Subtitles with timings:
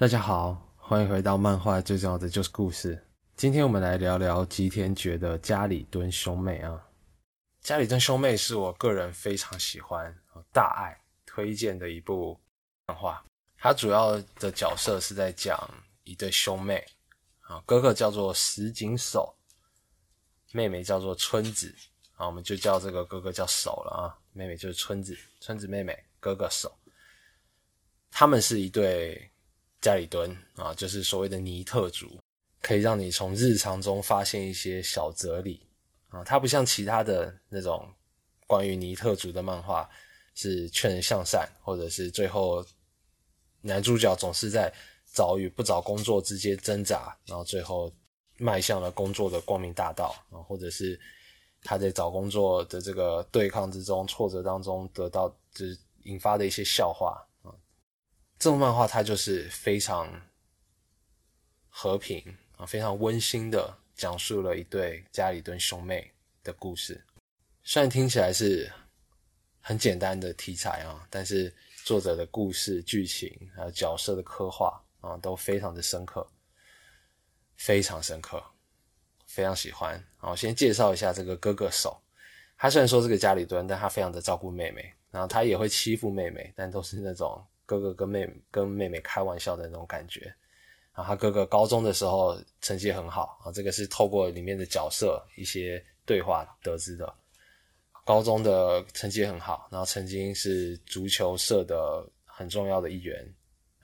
[0.00, 3.06] 大家好，欢迎回到漫画最重要的就是故事。
[3.36, 6.88] 今天我们来聊聊吉田觉的家里蹲兄妹啊。
[7.60, 10.10] 家里蹲兄妹是我个人非常喜欢、
[10.54, 12.40] 大爱推荐的一部
[12.86, 13.22] 漫画。
[13.58, 15.70] 它主要的角色是在讲
[16.04, 16.82] 一对兄妹
[17.40, 19.36] 啊，哥哥叫做石井守，
[20.52, 21.76] 妹妹叫做春子
[22.16, 26.74] 啊，我们就叫这个哥哥叫守了啊，妹妹就是春子，春子妹妹，哥哥守。
[28.10, 29.30] 他们是一对。
[29.80, 32.18] 家里蹲啊，就是所谓的尼特族，
[32.60, 35.66] 可以让你从日常中发现一些小哲理
[36.08, 36.22] 啊。
[36.22, 37.88] 它不像其他的那种
[38.46, 39.88] 关于尼特族的漫画，
[40.34, 42.64] 是劝人向善，或者是最后
[43.62, 44.72] 男主角总是在
[45.14, 47.90] 找与不找工作之间挣扎，然后最后
[48.36, 51.00] 迈向了工作的光明大道啊，或者是
[51.62, 57.26] 他在找工作的这个对抗之中、挫折当中得到就是引发的一些笑话。
[58.40, 60.10] 这部漫画它就是非常
[61.68, 62.24] 和平
[62.56, 66.10] 啊，非常温馨的讲述了一对家里蹲兄妹
[66.42, 67.04] 的故事。
[67.62, 68.72] 虽然听起来是
[69.60, 76.26] 很简单的题材啊，但是作者的故事剧情还有角色的刻画啊，都非常的深刻，
[77.58, 78.42] 非常深刻，
[79.26, 80.02] 非常喜欢。
[80.16, 82.00] 好，先介绍一下这个哥哥手。
[82.56, 87.46] 他虽然说是个家里蹲，但他非常的照顾妹妹，然后他也会欺负妹妹，但都是那种。
[87.70, 90.22] 哥哥跟妹跟妹妹开玩笑的那种感觉，
[90.92, 97.14] 然后他哥哥高中的时候成绩很好啊，这个是透过里面的角色一些对话得知的。
[98.04, 103.24] 高中的成绩很好，然后曾经是足球社的很重要的一员，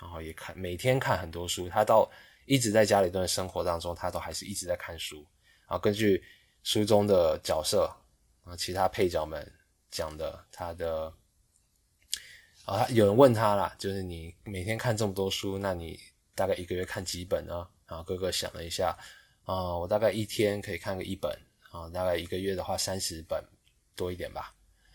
[0.01, 1.69] 然后也看每天看很多书。
[1.69, 2.11] 他到
[2.47, 5.25] 一直在家里的生活当中，他都还是一直在看书。
[5.69, 6.21] 然后根据
[6.65, 7.89] 书中的角色
[8.43, 9.49] 啊，其他配角们
[9.93, 11.13] 讲的他的。
[12.67, 16.01] 啊，有人问他啦，就是你每天看这么多书，那你
[16.35, 17.65] 大概一个月看几本呢？
[17.87, 18.97] 然后哥哥想了一下，
[19.45, 21.31] 啊，我大概一天可以看个一本，
[21.71, 23.41] 啊，大概一个月的话三十本
[23.95, 24.53] 多一点吧。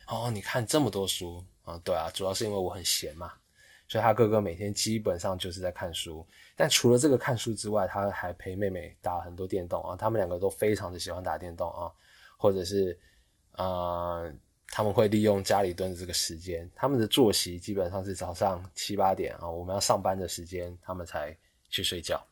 [0.08, 3.32] 哦，你看这么多书，啊，对啊，主要是因为我很闲嘛，
[3.88, 6.28] 所以他哥哥每天基本上就是在看书。
[6.58, 11.90] 但除了这个看书之外，他还陪妹妹打很多电动啊，他们两个都非常的喜欢打电动啊，
[12.36, 13.00] 或者是，
[13.53, 14.30] 呃。
[14.74, 21.38] 他们会利用家里蹲的这个时间，他们的作息基本上是早上七八点啊，我们要上班的时间，他们才
[21.70, 22.26] 去睡觉。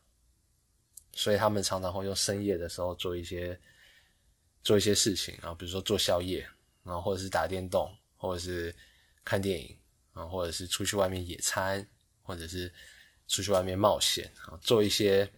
[1.12, 3.60] 所以他们常常会用深夜的时候做一些
[4.62, 6.48] 做一些事情啊，比如说做宵夜，
[6.82, 8.74] 然后或者是打电动，或者是
[9.22, 9.76] 看电影
[10.12, 11.86] 啊，或者是出去外面野餐，
[12.22, 12.72] 或者是
[13.28, 15.30] 出去外面冒险啊，做一些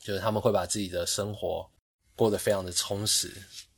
[0.00, 1.70] 就是他们会把自己的生活
[2.16, 3.30] 过得非常的充实。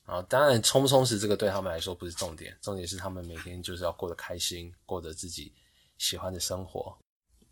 [0.05, 5.53] 啊，当然充不充实这个对他们来说不是重点，重点是他们每天就是要过得开心，过得自己
[5.97, 6.95] 喜欢的生活。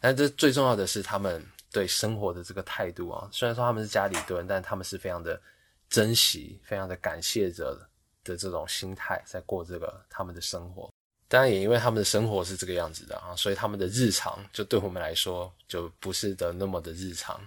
[0.00, 3.28] 但这最重要的是他们对生活的这个态度啊。
[3.32, 5.40] 虽然说他们是家里蹲，但他们是非常的
[5.88, 7.88] 珍惜、非常的感谢着
[8.24, 10.92] 的这种心态在过这个他们的生活。
[11.28, 17.40] 当然也因为他们的生活是这个样子的啊，所以他们的日常就对我们来说就不是的那么的日常。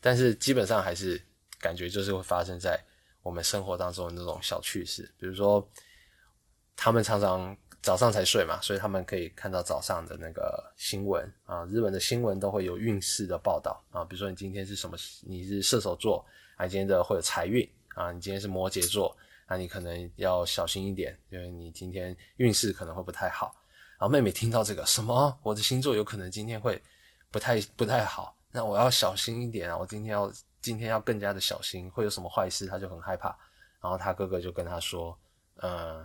[0.00, 1.22] 但是基本上还是
[1.60, 2.82] 感觉就是会发生在。
[3.26, 5.68] 我们生活当中的那种小趣事，比如说，
[6.76, 16.24] 他们常常早上才睡嘛，所以他们可以看到早上的那个新闻啊，日本的新闻都会有运势的报道啊，比如说你今天是什么，你是射手座，
[16.56, 19.16] 啊，今天的会有财运啊，你今天是摩羯座，
[19.48, 23.52] 那你可能要小心一点，因为你今天运势可能会不太好。
[23.98, 26.80] 然后妹妹听到这个什么，我的星座有可能今天会
[27.32, 30.32] 不太不太好，那我要小心一点啊，我今天要。
[30.66, 33.28] 今天要更加的小心，会有什么坏事，他就很害怕。
[33.80, 35.16] 然后他哥哥就跟他说
[35.62, 36.04] ：“呃，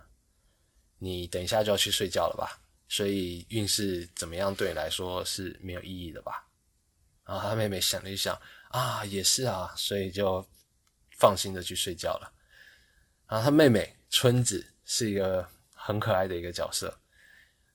[1.00, 2.62] 你等一下就要去睡觉了吧？
[2.88, 6.46] 所以运势怎么样对你来说是没有意义的吧？”
[7.26, 8.40] 然后他妹妹想了一想
[8.70, 10.48] ：“啊，也是啊。”所以就
[11.18, 12.32] 放心的去睡觉了。
[13.28, 15.44] 然后他妹妹春子是一个
[15.74, 16.96] 很可爱的一个角色，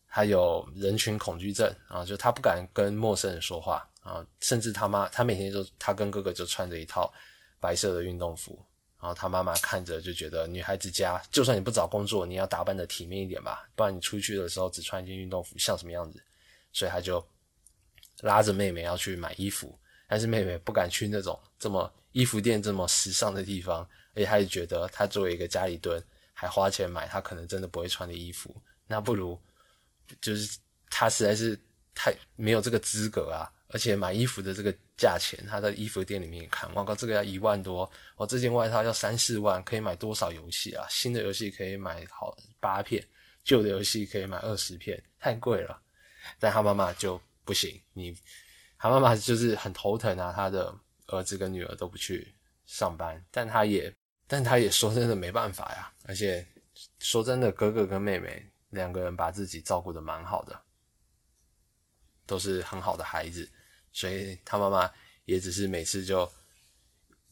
[0.07, 3.91] 她有人群恐惧症啊，就她不敢跟陌生人说话。
[4.07, 7.13] 啊，甚至他妈，他每天就他跟哥哥就穿着一套
[7.59, 8.65] 白色的运动服，
[9.01, 16.23] 然后他妈妈看着就觉得女孩子家，就算你不找工作，你要打扮的体面一点吧，不然你出去的时候只穿一件运动服像什么样子？
[16.73, 17.27] 所以他就
[18.21, 19.77] 拉着妹妹要去买衣服，
[20.09, 23.81] 但是妹妹不敢去那种这么衣服店这么时尚的地方，
[24.15, 26.01] 而且他也觉得他作为一个家里蹲，
[26.33, 28.55] 还花钱买他可能真的不会穿的衣服，
[28.87, 29.37] 那不如
[30.21, 30.59] 就是
[30.91, 31.59] 他实在是
[31.93, 33.51] 太没有这个资格啊。
[33.69, 40.87] 而且买衣服的这个价钱，他在衣服店里面看，哇靠，这个要一万多，我这件外套要三四万，可以买多少游戏啊？
[40.89, 43.05] 新的游戏可以买好八片，
[43.43, 45.83] 旧的游戏可以买二十片，太贵了。
[46.39, 48.17] 但他妈妈就不行，你
[48.79, 50.75] 他妈妈就是很头疼啊，他的
[51.07, 52.35] 儿子跟女儿都不去
[52.67, 53.93] 上班，但他也，
[54.27, 55.93] 但他也说真的没办法呀。
[56.05, 56.47] 而且
[56.99, 60.61] 说真的，哥哥跟妹妹两个人把自己照顾的蛮好的，
[62.27, 63.49] 都是很好的孩子，
[63.97, 64.93] 所以他妈妈
[65.25, 66.31] 也只是每次就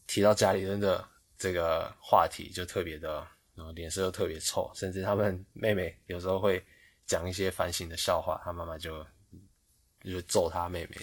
[0.07, 1.07] 提到家里人的
[1.37, 6.65] 这个话题，就特别的，然后脸色又特别臭，甚至他们妹妹有时候会
[7.05, 9.05] 讲一些反省的笑话，他妈妈就
[10.03, 10.97] 就揍他妹妹。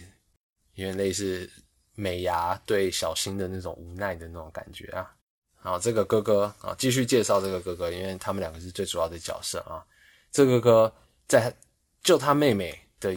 [0.75, 1.49] 因为类似
[1.95, 5.15] 美牙对小新的那种无奈的那种感觉啊，
[5.63, 9.87] 然后这个哥哥啊，继续介绍这个哥哥，因为他们两个是最主要的角色啊。
[10.33, 10.97] 这个哥哥
[11.29, 11.55] 在
[12.03, 13.15] 就他妹妹的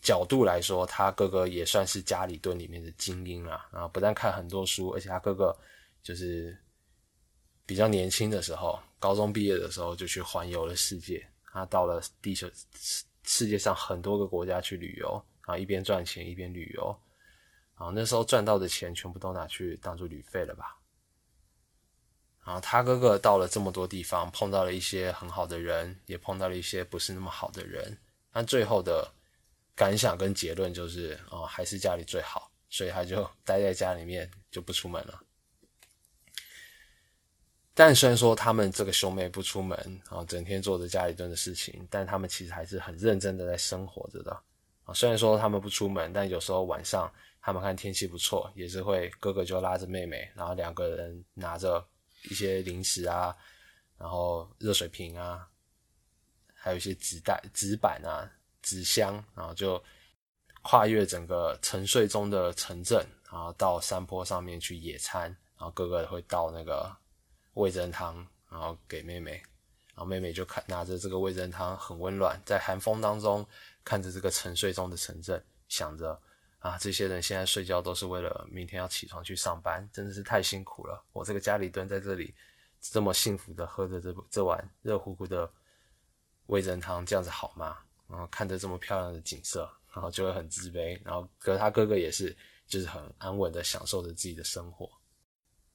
[0.00, 3.88] 角度来说，他哥哥也算是家里蹲里面的精英啊。
[3.92, 5.56] 不但看很多书，而且他哥哥
[6.02, 6.56] 就是
[7.66, 12.50] 比较年轻的时候，高中毕业的时候就去环游了世界，他到了地球
[13.24, 15.22] 世界上很多个国家去旅游。
[15.46, 16.96] 啊，一边赚钱一边旅游，
[17.74, 20.76] 啊，那时候赚到的钱全部都拿去当做旅费了吧？
[22.44, 27.98] 然后他哥哥到了这么多地方，碰到了一些很好的人，也碰到了一些不是那么好的人，
[28.30, 29.10] 但最后的
[29.80, 35.18] 感想跟结论就是，哦，还是家里最好，所以他就待在家里面就不出门了。
[37.72, 39.78] 但虽然说他们这个兄妹不出门，
[40.10, 44.30] 啊，整天做着家里蹲的事情，但他们其实还是很认真的在生活着的
[44.84, 44.92] 啊。
[44.92, 47.10] 虽然说他们不出门，但有时候晚上
[47.40, 51.82] 他们看天气不错，也是会哥哥就拉着妹妹，然后两个人拿着
[52.24, 53.34] 一些零食啊，
[53.96, 55.48] 然后热水瓶啊，
[56.52, 58.28] 还有一些纸袋、纸板啊、
[58.62, 59.82] 纸箱，然后就
[60.62, 65.24] 跨越整个沉睡中的城镇，然后到山坡上面去野餐，
[65.56, 66.90] 然后哥哥会倒那个
[67.54, 69.32] 味噌汤，然后给妹妹，
[69.94, 73.46] 然后妹妹就看拿着这个味噌汤，很温暖，在寒风当中。
[73.82, 76.20] 看着这个沉睡中的城镇，想着
[76.58, 81.02] 啊，这些人现在睡觉都是为了明天要起床去上班，真的是太辛苦了。
[81.14, 82.34] 我这个家里蹲在这里，
[82.78, 85.50] 这么幸福的喝着这这碗热乎乎的
[86.46, 87.78] 味噌汤，这样子好吗？
[88.10, 91.00] 然后看着这么漂亮的景色，然后就会很自卑。
[91.04, 92.36] 然后可是他哥哥也是，
[92.66, 94.90] 就是很安稳的享受着自己的生活。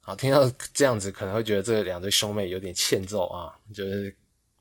[0.02, 4.16] 好，听到这样子，可能会觉得这两对兄妹有点欠揍啊，就是。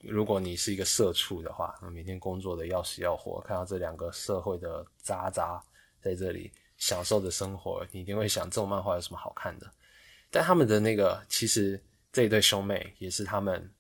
[0.07, 5.59] 如果你是一个社畜的话，每天工作的要死要活，看到这两个社会的渣渣
[5.99, 9.67] 在这里享受着生活，你一定会想，这种漫画有什么好看的？
[10.31, 11.83] 但他们的那个，其实
[12.13, 13.73] 这一对兄妹也是他们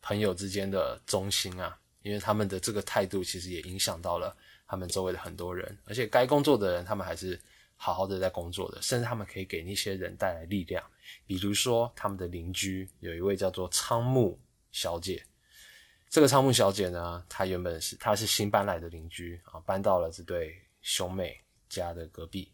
[0.00, 7.40] 朋友之间的中心啊，因为他们的这个态度，其实也影响到了他们周围的很多人，而且该工作的人，他们还是
[7.76, 10.82] 好好的在工作的，甚至他们可以给那些人带来力量。
[11.26, 14.38] 比如说，他们的邻居有一位叫做仓木
[14.70, 15.22] 小姐。
[16.08, 22.52] 这个仓木小姐呢，她原本是她是新搬来的邻居啊，搬到了这对兄妹家的隔壁。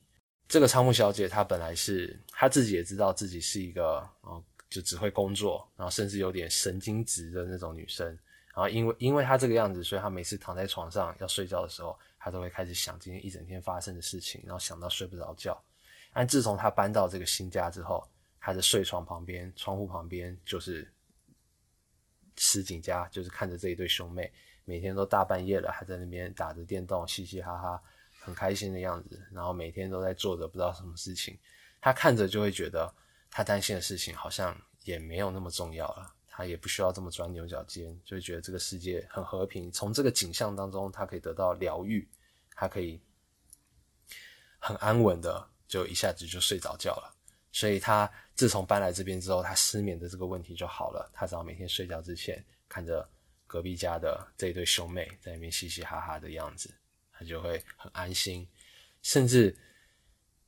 [0.48, 4.40] 这个仓木小姐她本来是她自己也知道自己是一个啊，
[4.70, 8.16] 就只会工作，然后甚至有点神经质的那种女生。
[8.58, 15.56] 然后因为因为他这个样子，所以他每次躺在床上要睡觉的时候，他都会开始想今天一整天发生的事情，然后想到睡不着觉。
[16.12, 18.04] 但自从他搬到这个新家之后，
[18.40, 20.92] 他的睡床旁边、窗户旁边就是。
[22.40, 24.32] 石井家就是看着这一对兄妹，
[24.64, 27.82] 每天都大半夜了还在那边打着电动，嘻嘻哈哈，
[28.20, 29.20] 很开心的样子。
[29.32, 31.36] 然后每天都在做着不知道什么事情，
[31.80, 32.94] 他看着就会觉得，
[33.28, 36.14] 他担心的事情好像也没有那么重要了。
[36.38, 39.72] 他也不需要这么钻牛角尖，就会觉得这个世界很和平。
[39.72, 42.08] 从这个景象当中，他可以得到疗愈，
[42.54, 43.02] 他可以
[44.60, 47.12] 很安稳的就一下子就睡着觉了。
[47.50, 51.10] 所以他自从搬来这边之后，他失眠的这个问题就好了。
[51.12, 53.04] 他只要每天睡觉之前看着
[53.44, 56.72] 隔壁家的这一对兄妹在那边嘻嘻哈哈的样子，
[57.10, 58.48] 他就会很安心。
[59.02, 59.52] 甚至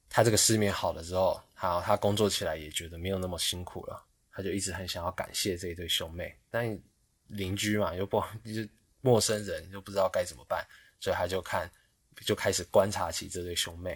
[0.09, 4.07] 他这个失眠好了之后，好，他工作起来也觉得没有那么辛苦了。
[4.33, 6.79] 他就一直很想要感谢这一对兄妹，但
[7.27, 8.69] 邻居嘛又不就是
[9.01, 10.67] 陌生人又不知道该怎么办，
[10.99, 11.71] 所以他就看
[12.25, 13.91] 就开始观察起这对兄妹。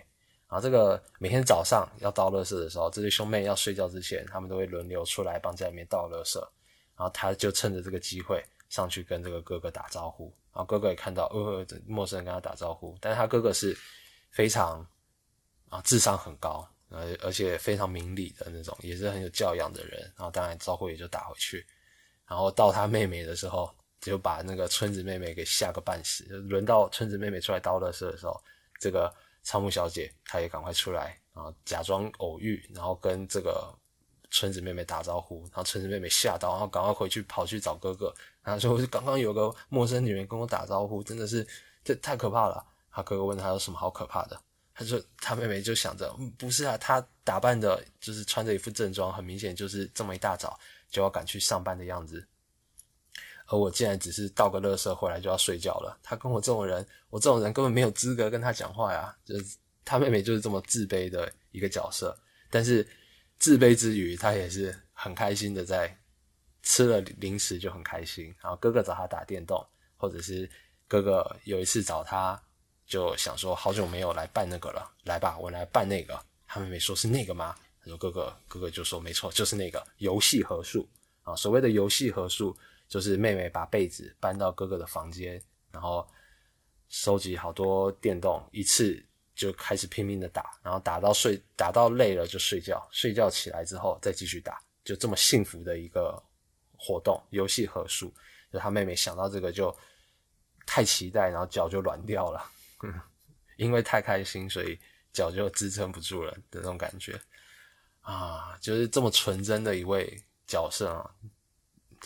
[0.46, 6.38] 然后这个每天早上要倒垃圾的时候，这对兄妹要睡觉之前，他们都会轮流出来帮家里面倒垃圾。
[6.96, 10.32] 然后他就趁着这个机会上去跟这个哥哥打招呼。
[10.52, 13.76] 然后哥哥也看到，呃，陌生人跟他打招呼，但是他哥哥是
[14.30, 14.86] 非常
[15.70, 20.00] 啊智商很高，而，而且非常明理的那种，也是很有教养的人。
[20.16, 21.66] 然后当然招呼也就打回去。
[22.26, 23.70] 然后到他妹妹的时候，
[24.00, 26.24] 就把那个村子妹妹给吓个半死。
[26.24, 28.40] 轮到村子妹妹出来倒垃圾的时候，
[28.80, 29.12] 这个。
[29.46, 33.70] 仓木小姐，她也赶快出来然后，假装偶遇，然后跟这个
[34.30, 38.10] 村子妹妹打招呼，然后村子妹妹吓到，然后赶快回去跑去找哥哥，
[38.42, 41.46] 然后说：“刚刚有个陌生女人跟我打招呼，真的是
[41.84, 44.40] 这太可怕了。”他哥哥问他有什么好可怕的，
[44.74, 50.58] 他说他妹妹就想着，不是啊，他打扮的就是穿着一副正装，很明显就是这么一大早
[50.90, 52.26] 就要赶去上班的样子。
[53.46, 55.96] 而我竟然只是倒个垃圾回来就要睡觉了。
[56.02, 59.14] 他跟我这种人，我这种人根本没有资格跟他讲话呀。
[59.24, 62.18] 就是他妹妹就是这么自卑的一个角色，
[62.50, 62.84] 但是
[63.38, 65.96] 自卑之余，他也是很开心的，在
[66.62, 68.34] 吃了零食就很开心。
[68.42, 69.64] 然后哥哥找他打电动，
[69.96, 70.50] 或者是
[70.88, 72.42] 哥哥有一次找他。
[72.86, 76.18] 就想说好久没有来办那个了，来吧，我来办那个。
[76.46, 77.56] 他妹妹说是那个吗？
[77.80, 80.88] 他说哥哥，哥哥就说没错，就是那个游戏合数
[81.22, 81.34] 啊。
[81.34, 82.56] 所谓的游戏合数，
[82.88, 86.06] 就是妹妹把被子搬到哥哥的房间，然后
[86.88, 96.22] 收集好多电动，一次就开始拼命的打，然后打到睡，打到累了就睡觉，睡觉起来之后再继续打，就这么幸福的一个
[96.76, 97.20] 活动。
[97.30, 98.14] 游戏合数，
[98.52, 99.74] 就他妹妹想到这个就
[100.64, 102.50] 太期待，然后脚就软掉了。
[102.84, 103.00] 嗯，
[103.56, 104.78] 因为太开心，所以
[105.12, 107.20] 脚就支撑不住了的那种感觉
[108.00, 111.10] 啊，就是这么纯真的一位角色啊。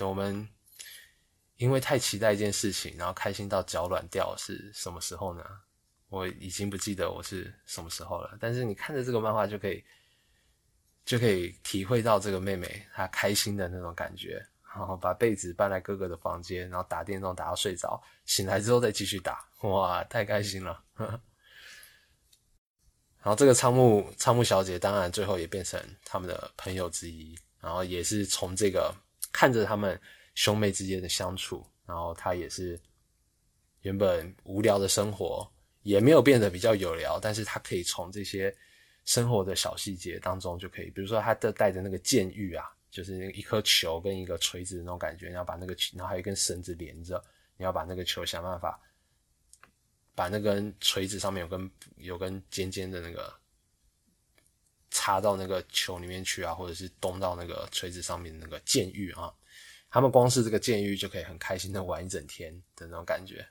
[0.01, 0.49] 我们
[1.57, 5.45] 因为太期待一件事情，然后开心到脚软掉，是什么时候呢？
[6.09, 8.39] 我已经不记得我是什么时候了。
[8.41, 9.85] 但是你看着这个漫画就可以，
[11.05, 14.47] 就可以体会到这个妹妹她开心的那种感觉。
[14.79, 20.81] 然后把被子搬来哥哥的房间，然后打电动打到睡着，醒来之后再继续打，哇，太开心了！
[23.21, 28.95] 然后这个仓木仓木小姐当然最后也变成他们的朋友之一，然后也是从这个
[29.33, 30.01] 看着他们
[30.37, 32.81] 兄妹之间的相处，然后她也是
[33.81, 35.51] 原本无聊的生活
[35.83, 38.57] 也没有变得比较有聊，但是她可以从这些
[39.05, 42.65] 生活的小细节当中就可以，比如说她的带着那个剑玉啊。
[42.99, 47.25] 就是一颗球跟一个锤子的那种感觉，你要把那个，然后还有一根绳子连着，
[47.57, 48.77] 你要把那个球想办法
[50.17, 53.33] 把那根锤子上面有根有根尖尖的那个
[54.91, 59.33] 插到那个球里面去啊，或者是咚到那个锤子上面那个剑玉啊，
[59.91, 63.47] 他们光是这个剑玉就可以很开心的玩一整天的那种感觉。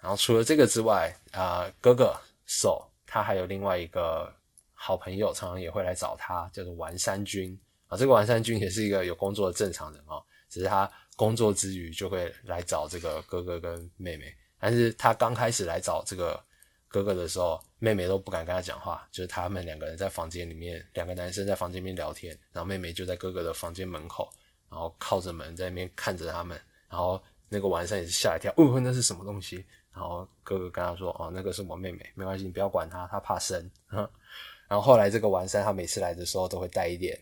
[0.00, 2.16] 然后除了这个之外啊，哥哥
[2.46, 4.32] 手他还有另外一个
[4.72, 7.58] 好朋友，常常也会来找他，叫做丸山君。
[7.92, 14.34] 啊，这个丸山君也是一个有工作的正常人哦，只是他工作之余就会来找这个哥哥跟妹妹。
[14.58, 16.42] 但是他刚开始来找这个
[16.88, 24.30] 哥哥的时候，妹妹都不敢跟他讲话，就是他们两个人在房间里面，两个男生在房间里面聊天，然后妹妹就在哥哥的房间门口，
[24.70, 26.58] 然后靠着门在那边看着他们。
[26.88, 29.62] 然后那个丸山也是吓一跳，哦，那是什么东西？
[29.92, 33.70] 然后哥哥跟他说，哦，那个是我妹妹，没关系，你不要管她，她怕生。
[33.90, 37.20] 然后后来这个丸山他每次来的时候都会带一点。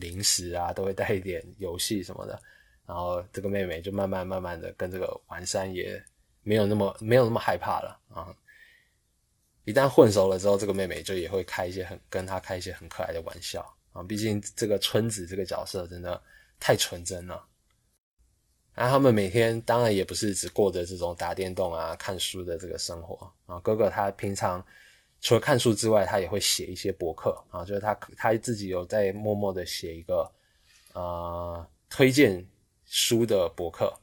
[0.00, 2.40] 零食啊，都会带一点游戏什么的，
[2.86, 6.02] 然后这个妹妹就慢慢慢慢的跟这个丸山也
[6.42, 8.34] 没有那么没有那么害怕了啊。
[9.64, 13.60] 一旦混熟了之后，这个妹妹就也会开一些很跟她开一些很可爱的玩笑
[13.92, 14.02] 啊。
[14.02, 16.20] 毕竟这个春子这个角色真的
[16.58, 17.44] 太纯真了。
[18.74, 23.60] 然后他们每天当然也不是只过着这种打电动啊、看书的这个生活啊。
[23.60, 24.64] 哥哥他平常。
[25.22, 30.30] 除了看书之外，他也会写一些博客啊，就是他他自己有在默默的写一个
[30.94, 32.44] 呃推荐
[32.84, 33.94] 书的博客，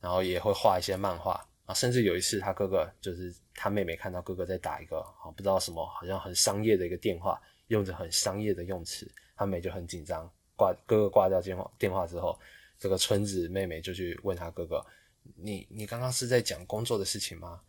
[0.00, 12.38] 然后也会画一些漫画啊，甚至有一次他哥哥就是他妹妹看到哥哥在打一个啊不知道什么好像很商业的一个电话，用着很商业的用词，他妹就很紧张，挂哥哥挂掉电话电话之后，
[12.78, 14.86] 这个村子妹妹就去问他哥哥，
[15.34, 17.60] 你你刚刚是在讲工作的事情吗？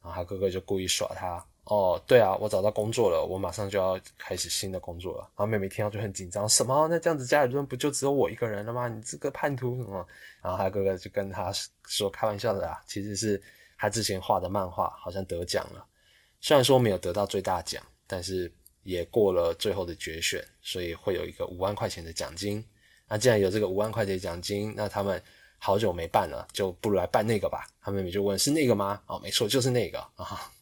[0.00, 1.44] 然后他哥哥就故意耍他。
[1.64, 5.20] 哦，对啊，我找到工作了，我马上就要开始新的工作了。
[5.20, 6.86] 然后妹妹听到就很紧张，什么？
[6.88, 8.86] 那这样子家里边不就只有我一个人了吗？
[8.86, 10.06] 你这个叛徒什么？
[10.42, 11.50] 然后他哥哥就跟他
[11.88, 13.42] 说，开玩笑的啦，其实是
[13.78, 15.82] 他之前画的漫画好像得奖了，
[16.40, 18.52] 虽然说没有得到最大奖，但是
[18.82, 22.62] 也过了最后的决选，所以会有一个五万块钱的奖金。
[23.08, 25.22] 那既然有这个五万块钱奖金，那他们
[25.58, 27.66] 好久没办了，就不如来办那个吧。
[27.80, 29.00] 他妹妹就问，是那个吗？
[29.06, 30.52] 哦，没错，就是那个啊。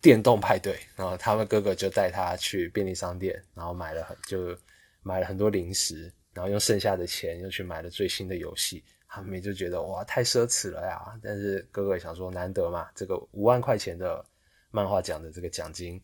[0.00, 4.56] 电动派对，然后他们哥哥就带他去便利商店，然后买了很就
[5.02, 8.82] 买了很多零食，然后用剩下的钱又去买了最新的游戏。
[9.12, 11.18] 他们就觉得哇太奢侈了呀！
[11.20, 14.24] 但是哥哥想说难得嘛，这个五万块钱的
[14.70, 16.00] 漫画奖的这个奖金，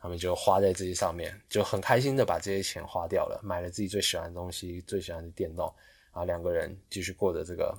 [0.00, 5.72] 他们就花在这些上面，就很开心的把这些钱花掉了，买了自己最喜欢的东西，最喜欢的电动，
[6.12, 7.72] 然后两个人继续过着这个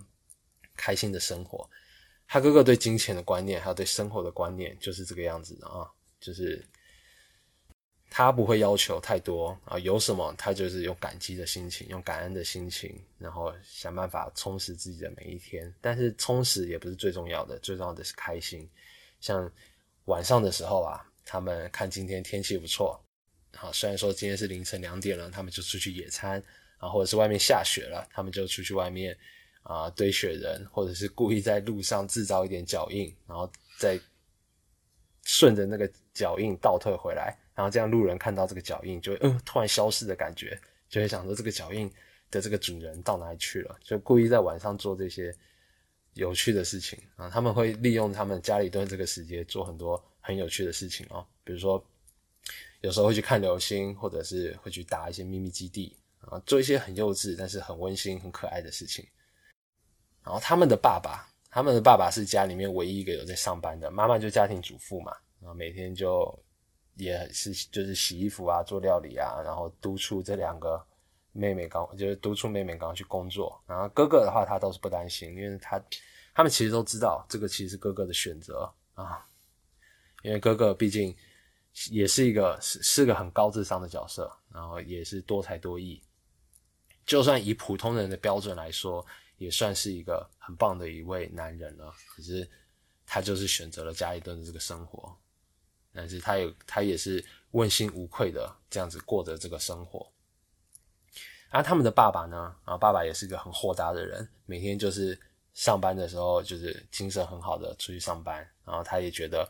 [0.77, 1.69] 开心的生活。
[2.31, 6.63] 他哥哥对金钱的观念，还有对生活的观念，就是这个样子的啊，就是
[8.07, 15.74] 他不会要求太多啊，有什么他就是用感激的心情，用感恩的心情，然后想办法充实自己的每一天。
[15.81, 18.69] 但是充实也不是最重要的，最重要的是开心。
[19.19, 19.51] 像
[20.05, 23.03] 晚上的时候啊，他们看今天天气不错，
[23.55, 26.39] 好，虽然说今天是凌晨两点了，他们就出去野餐，
[26.77, 29.17] 啊，或者是外面下雪了，他们就出去外面
[29.69, 33.47] 啊堆雪人，或者是故意在路上制造一点脚印，然后
[33.77, 33.99] 再
[35.23, 40.59] 顺着那个脚印倒退回来，然后这样路人看到这个脚印，就会嗯突然消失的感觉，
[40.89, 41.88] 就会想说这个脚印
[42.31, 45.31] 的这个主人到哪里去了，就故意在晚上做这些
[46.15, 50.03] 有趣的事情啊，他们会利用他们家里蹲这个时间做很多。
[50.21, 51.83] 很有趣的事情哦，比如说
[52.81, 59.03] 有时候会去看流星，或者是会去打一些秘密基地啊，做一些很幼稚但是很温馨、很可爱的事情。
[60.29, 66.39] 然后他们的爸爸，他们的爸爸是家里面唯一一个有在上班的，妈妈就家庭主妇嘛，然后每天就
[66.93, 70.79] 也是就是洗衣服啊、做料理啊，然后督促这两个
[71.31, 73.59] 妹妹刚就是督促妹妹刚去工作。
[73.65, 75.83] 然后哥哥的话，他倒是不担心，因为他
[76.36, 79.25] 他们其实都知道这个其实是哥哥的选择啊。
[80.21, 81.15] 因为哥哥毕竟
[81.89, 86.00] 也是一个是是个很高智商的角色，然后也是多才多艺，
[87.03, 89.03] 就算以普通人的标准来说，
[89.39, 91.91] 也算是一个很棒的一位男人了。
[92.08, 92.48] 可是
[93.08, 95.17] 他就是选择了家里蹲的这个生活，
[95.91, 100.08] 但是他有他也是问心无愧的这样子过着这个生活。
[101.50, 105.19] 而他们的爸爸呢，啊，爸爸也是一个很豁达的人，每天就是
[105.55, 109.50] 上班的时候就是精神很好的出去上班，然后他也觉得。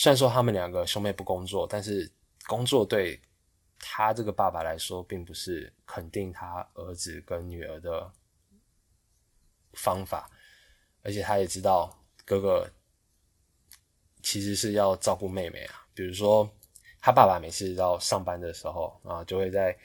[0.00, 2.08] 虽然说他们两个兄妹不工作，但是
[2.46, 3.20] 工作对
[3.80, 8.08] 他这个爸爸来说，并不是肯定他儿子跟女儿的
[9.72, 10.30] 方法，
[11.02, 12.70] 而且他也知道哥哥
[14.22, 15.86] 其实是要照顾妹妹啊。
[15.94, 16.48] 比如说，
[17.00, 19.76] 他爸爸每次到上班的时候啊，就会在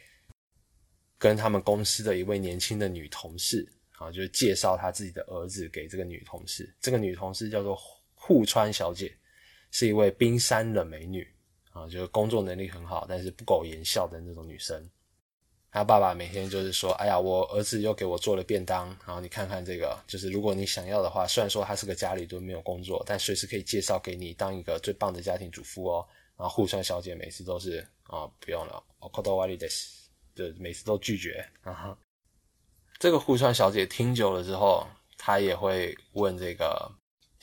[1.18, 3.68] 跟他们公司的一位年轻的女同事
[3.98, 6.74] 啊，就介绍他自己的儿子给这个女同事。
[6.80, 7.76] 这个女同事叫做
[8.14, 9.16] 户川小姐。
[9.76, 11.28] 是一位冰山冷美女
[11.72, 14.88] 啊，就是工作能力很好，但是不苟言笑的那种女生。
[15.74, 26.08] 他爸爸每天就是说：“哎呀，我儿子又给我做了便当，然后你看看这个，就是如果你想要的话，虽然说他是个家里蹲没有工作，但随时可以介绍给你当一个最棒的家庭主妇哦。”
[26.38, 29.90] 然后户川小姐每次都是啊，不用了，我 k o w a r i des，
[30.36, 31.44] 就每次都拒绝。
[31.64, 31.98] 啊
[33.00, 36.92] 这个户川小姐听久了之后，她也会问这个。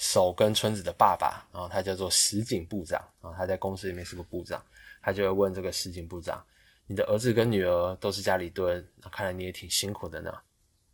[0.02, 4.64] 守跟村子的爸爸，然后他叫做石井部长，然后他在公司里面是个部长，
[5.02, 6.42] 他就会问这个石井部长
[6.90, 10.36] ：“你的儿子跟女儿都是家里蹲，那看来你也挺辛苦的呢。”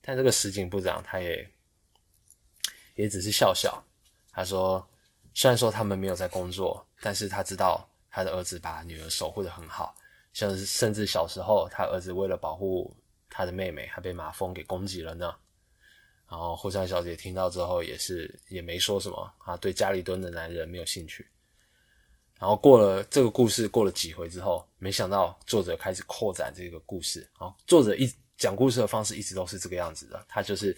[0.03, 1.51] 但这个石井部长他也
[2.97, 3.83] 也只是笑笑，
[4.31, 4.87] 他说
[5.33, 9.95] ：“虽然说他们没有在工作，但是他知道他的儿子把女儿守护的很好，
[10.35, 12.95] 像是甚至小时候他儿子为了保护
[13.31, 15.35] 他的妹妹，还被马蜂给攻击了呢。”
[16.29, 21.27] 然后户川小姐听到之后也是也没说什么啊，对家里蹲的男人没有兴趣。
[22.39, 27.55] 然后过了这个故事过了几回之后，没想到作者开始扩展这个故事啊。
[27.67, 30.77] 作者一讲故事的方式一直都是这个样子的，他就是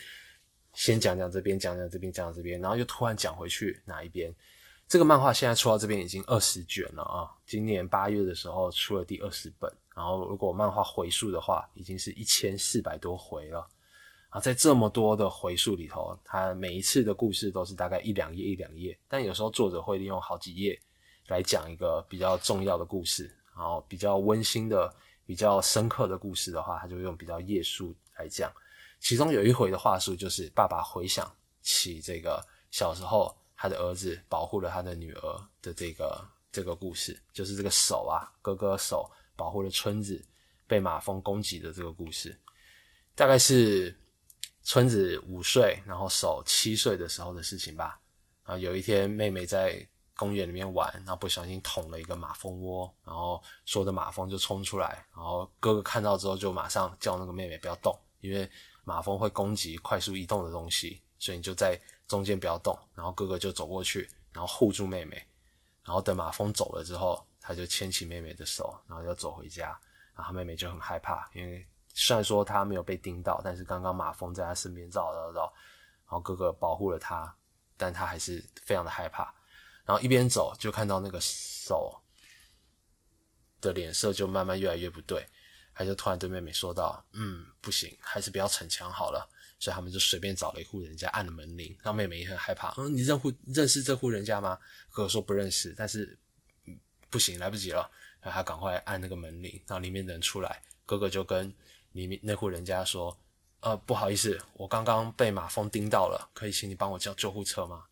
[0.75, 4.33] 先讲讲这边，讲讲这边，讲讲这边，然后又突然讲回去哪一边。
[4.87, 13.66] 这个漫画现在出到这边已经二十卷了啊，今年八月的时候出了第二十本，然后如果漫画回数的话，已经是一千四百多回了。
[14.31, 20.79] 啊，在这么多的回溯里头，他每一次的故事都是大概一两页一两页，但有时候作者会利用好几页
[21.28, 24.92] 来讲一个比较重要的故事，然后比较温馨的、
[25.24, 28.52] 比较深刻的故事的话，他就用比较夜数来讲。
[28.98, 31.30] 其中有一回的话术就是爸爸回想
[31.62, 40.20] 起这个小时候他的儿子保护了他的女儿的这个这个故事，就是这个手啊，哥哥手保护了村子
[40.66, 42.36] 被马蜂攻击的这个故事，
[43.14, 43.96] 大概是。
[44.64, 47.98] 村子五岁，然后守七岁的时候的事情吧。
[48.42, 49.82] 啊，有一天妹妹在
[50.18, 58.50] 公园里面玩，然后不小心捅了一个马蜂窝，然后所有的马蜂就冲出来，然后哥哥看到之后就马上叫那个妹妹不要动，因为
[58.83, 62.76] 马蜂会攻击快速移动的东西，所以你就在中间不要动。
[62.94, 65.24] 然后哥哥就走过去，然后护住妹妹，
[65.85, 69.78] 然后等马蜂走了之后，他就牵起妹妹的手，然后要走回家。
[70.16, 71.66] 然后妹妹就很害怕，因为。
[72.00, 75.42] 虽然说他没有被叮到，但是刚刚马蜂在他身边绕绕绕，
[76.07, 77.35] 然后哥哥保护了他，
[77.76, 79.35] 但他还是非常的害怕。
[79.88, 81.98] 然后一边走就看到那个手
[83.59, 85.27] 的脸色就慢慢越来越不对，
[85.72, 89.27] 他就突然对妹妹说道：“嗯，不行，还是不要逞强好了。”
[89.59, 92.74] 所以他们就随便找了一户人家按了门铃，让妹妹也很害怕。
[92.77, 94.59] 嗯，你认户认识这户人家吗？
[94.90, 96.16] 哥哥说不认识，但是
[97.11, 101.53] 不行，来不及了，然后他赶快按那个门铃，然后里面的人出来，哥哥就跟。
[101.92, 103.18] 里面那户人家说
[103.61, 107.87] ：“呃，不好意思，我刚刚被马蜂叮到了，可以请你帮我叫救护车吗？”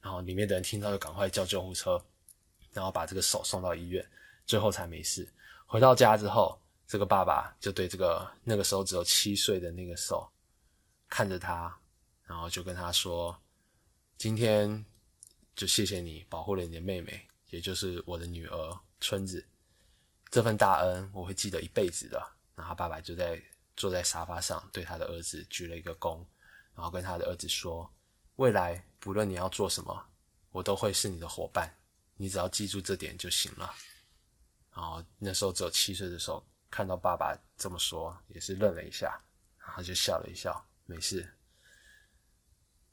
[0.00, 2.02] 然后里面的人听到就赶快叫救护车，
[2.72, 4.04] 然后把这个手送到医院，
[4.46, 5.28] 最后才没事。
[5.66, 10.30] 回到家之后，这个爸爸就对这个那个时候只有七岁的那个手
[11.08, 11.76] 看着他，
[12.24, 13.38] 然后就跟他说
[14.16, 14.84] ：“今天
[15.54, 19.46] 就谢谢你保护了你的妹妹，也就是我的女儿春子，
[20.30, 22.22] 这份大恩我会记得一辈子的。”
[22.56, 23.40] 然后爸爸就在
[23.76, 26.24] 坐在沙发上，对他的儿子鞠了一个躬，
[26.74, 27.88] 然后跟他的儿子说
[28.38, 30.06] ：“未来不论你要做什么，
[30.52, 31.68] 我都会是你的伙伴，
[32.16, 33.74] 你只要记住这点就行了。”
[34.72, 39.20] 然后那时候只有七岁的时候，看到爸爸这么说，也是愣了一下，
[39.58, 41.28] 然后就笑了一笑，没事。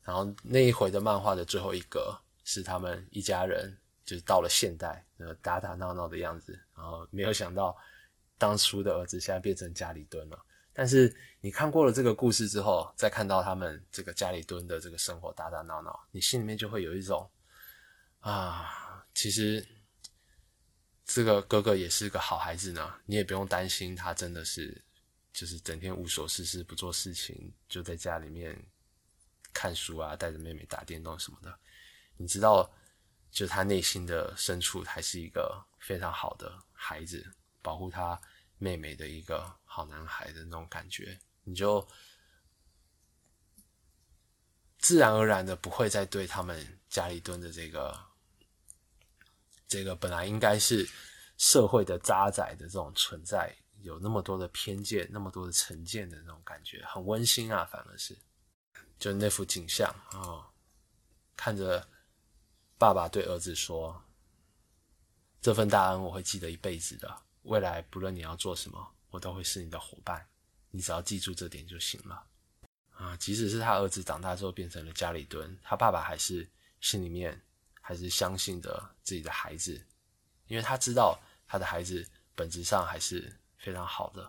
[0.02, 6.60] 然后那一回的漫画的最后一格是他们一家人，就是到了现代，呃，打打闹闹的样子。
[6.76, 7.78] 然后没有想到，
[8.40, 10.45] 当初的儿子现在变成家里蹲了。
[10.76, 11.12] 但是
[11.42, 17.28] 你看过了这个故事之后，再看到他们这个家里蹲的这个生活打打闹闹，你心里面就会有一种
[18.20, 19.66] 啊，其实。
[21.08, 24.84] 这个哥哥也是个好孩子呢，你也不用担心他真的是，
[25.32, 28.60] 就是整天无所事事不做事情，就在家里面
[29.54, 31.60] 看书啊，带着妹妹打电动什么的。
[32.18, 32.68] 你知道，
[33.30, 37.24] 就他内心的深处还是一个非常好的孩子，
[37.62, 38.20] 保护他
[38.58, 41.88] 妹妹的一个好男孩的那种感觉，你就
[44.78, 47.98] 自然而然的不会再对他们家里蹲的这个。
[49.68, 50.88] 这个本来应该是
[51.38, 58.16] 社会的渣仔的这种存在，有那么多的偏见，那么多的成见的那种感觉，很温馨啊，反而是，
[59.00, 60.48] 就那幅景象啊，
[61.36, 61.86] 看着
[62.78, 64.00] 爸爸对儿子说
[65.42, 70.24] ：“这份大恩我会记得一辈子的，未来不论你要做什么，我都会是你的伙伴，
[70.70, 72.24] 你只要记住这点就行了。”
[72.94, 76.48] 啊，即使是他儿子长大之后变成了家里蹲，他爸爸还是
[76.80, 77.42] 心里面。
[77.88, 79.80] 还是相信着自己的孩子，
[80.48, 82.04] 因为他知道他的孩子
[82.34, 84.28] 本质上还是非常好的，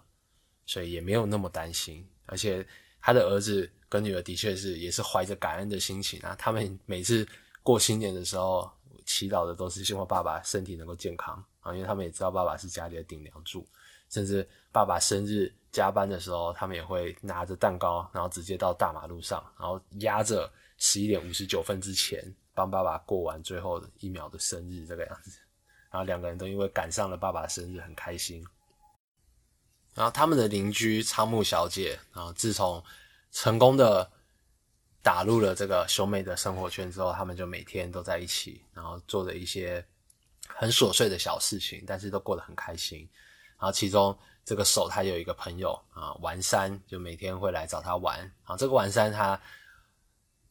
[0.66, 2.06] 所以也没有那么担心。
[2.26, 2.68] 而且
[3.00, 6.36] 他的儿子跟女儿的确是也是怀着感恩的心情啊。
[6.38, 7.26] 他们每次
[7.62, 8.70] 过新年的时候，
[9.06, 13.66] 祈祷的都是希望爸爸身体能够健康啊，因为他们也知道爸爸是家里的顶梁柱。
[14.08, 22.34] 甚至爸爸生日加班的时候，他们也会拿着蛋糕，然后直接到大马路上，然后压着十一点五十九分之前。
[22.54, 25.38] 帮爸爸过完最后一秒的生日，这个样子，
[25.90, 28.42] 然后两个人都因为赶上了爸爸生日，很开心。
[29.92, 32.82] 然后他们的邻居仓木小姐，然后自从
[33.30, 34.10] 成功的
[35.02, 39.86] 打入了这个兄妹的生活圈之后，他们就每天都在一起，然后做着一些
[40.48, 43.08] 很琐碎的小事情，但是都过得很开心。
[43.58, 48.20] 然后其中这个手他有一个朋友啊，丸山，就每天会来找他玩。
[48.44, 49.40] 啊，这个丸山他。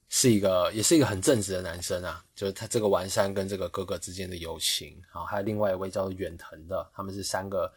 [0.07, 2.23] 是一个，也是一个很正直的男生啊。
[2.35, 7.69] 就是他这个丸山跟这个哥哥之间的友情，啊，还有另外一位叫做远藤的，他们是三个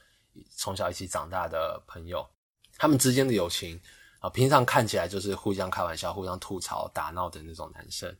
[0.50, 2.24] 从小一起长大的朋友。
[2.76, 3.81] 他们之间的友情
[4.20, 8.14] 啊，平常看起来就是互相开玩笑、互相吐槽、打闹的那种男生，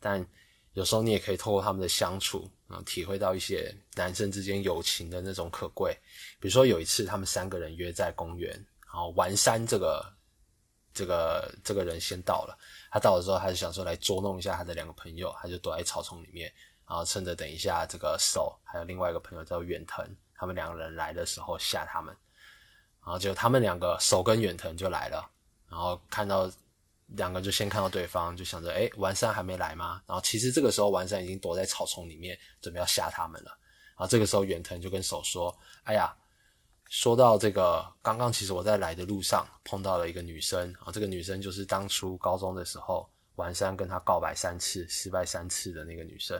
[0.00, 0.26] 但
[0.72, 5.94] 有时候你也可以透过他们的相处，啊，体会到一些男生之间友情的那种可贵。
[6.40, 8.50] 比如说有一次，他们三个人约在公园，
[8.86, 10.12] 然后玩山这个
[10.94, 12.58] 这个这个人先到了。
[12.90, 16.52] 他到了之后，他就想说来捉弄一下他的两个朋友，他就躲在草丛里面，
[16.88, 22.16] 然后趁着等一下这个手还有另外一个朋友叫远藤，他们两个人来的时候吓他们，
[23.04, 25.30] 然后就他们两个手跟远藤就来了，
[25.70, 26.50] 然后看到
[27.08, 30.02] 两个就先看到对方，就想着哎，完山还没来吗？
[30.06, 33.50] 然后其实这个时候完山已经躲在草丛里面，准备要吓他们了。
[33.90, 36.14] 然后这个时候远藤就跟手说：“哎呀。”
[36.94, 46.36] 说到这个，刚刚其实我在来的路上碰到了一个女生啊，这个女生就是当初高中的时候，完山跟她告白三次失败三次的那个女生。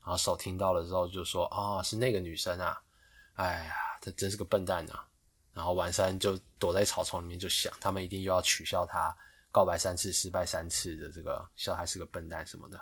[0.00, 2.80] 然后手听到了之后就说：“啊，是那个女生啊！
[3.34, 5.06] 哎呀，她真是个笨蛋啊！”
[5.52, 9.14] 然后完山就躲在草丛里面就想，他们一定又要取笑他
[9.54, 12.76] 告白三次失败三次的这个，笑还是个笨蛋什么的。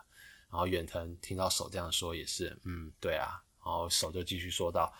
[0.48, 3.42] 然后远藤听到手这样说也是，嗯，对啊。
[3.62, 4.90] 然后手就继续说道。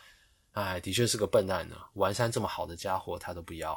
[0.52, 1.76] 哎，的确是个笨蛋呢。
[1.94, 3.74] 丸山这么好的家伙，他都不要。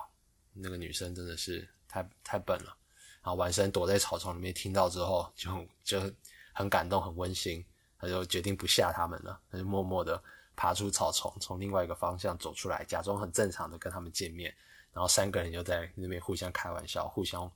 [0.51, 2.75] 那个女生真的是太太笨了。
[3.23, 6.13] 然后丸山躲在草丛里面，听到之后就就
[6.53, 7.65] 很感动，很温馨。
[7.97, 10.21] 他就决定不吓他们了，他就默默的
[10.53, 14.53] 爬出草丛，从另外一个方向走出来，假装很正常的跟他们见面。
[14.91, 17.49] 然后三个人就在那边互相开玩笑，互相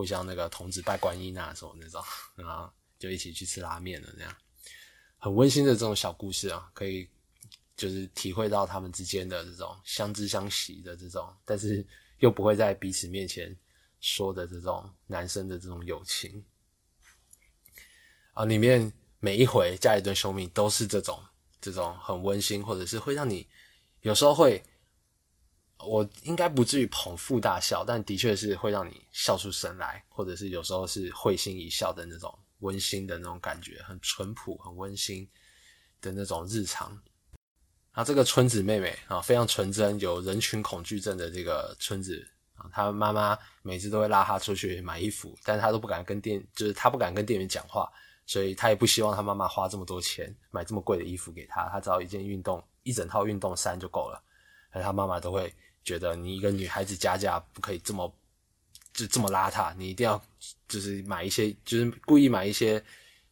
[0.00, 2.02] 互相那个童子拜观音啊什么那种，
[2.34, 4.34] 然后就一起去吃拉面了，这样
[5.18, 7.08] 很温馨的这种小故事啊，可以。
[7.76, 11.82] 就是体会到他们之间的这种相知相惜的这种，但是
[12.18, 13.56] 又不会在彼此面前
[14.02, 16.44] 说的这种男生的这种友情
[18.34, 21.18] 啊，里面每一回加一顿兄妹都是这种
[21.58, 23.48] 这种很温馨，或者是会让你
[24.02, 24.62] 有时候会，
[25.86, 35.28] 我应该不至于捧腹大笑，但的确是会让你笑出声来，或者是有时候是会心一笑的那种温馨的那种感觉，很淳朴、很温馨
[36.00, 36.96] 的那种日常。
[37.92, 47.90] 啊，这个村子妹妹啊，非常纯真，有人群恐惧症的这个村子啊，她妈妈每次都会拉她出去买衣服，但是她都不敢跟店，就是她不敢跟店员讲话。
[48.26, 54.22] 所以他也不希望他妈妈花这么多钱买这么贵的衣服给他，他只要一件运动一整套运动衫就够了。
[54.70, 55.52] 而他妈妈都会
[55.84, 58.12] 觉得你一个女孩子家家不可以这么
[58.92, 60.22] 就这么邋遢，你一定要
[60.68, 62.82] 就是买一些就是故意买一些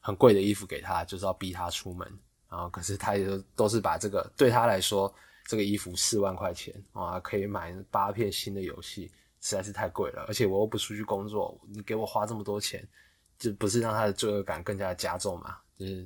[0.00, 2.06] 很贵的衣服给他，就是要逼他出门。
[2.48, 5.12] 然后可是他也都是把这个对他来说，
[5.46, 10.24] 这个衣服四万块钱啊，可以买八片新的游戏，实在是太贵了。
[10.28, 12.87] 而且我又不出去工作，你给我花这么多钱。
[13.38, 15.58] 就不是让他的罪恶感更加加重嘛？
[15.78, 15.98] 就是，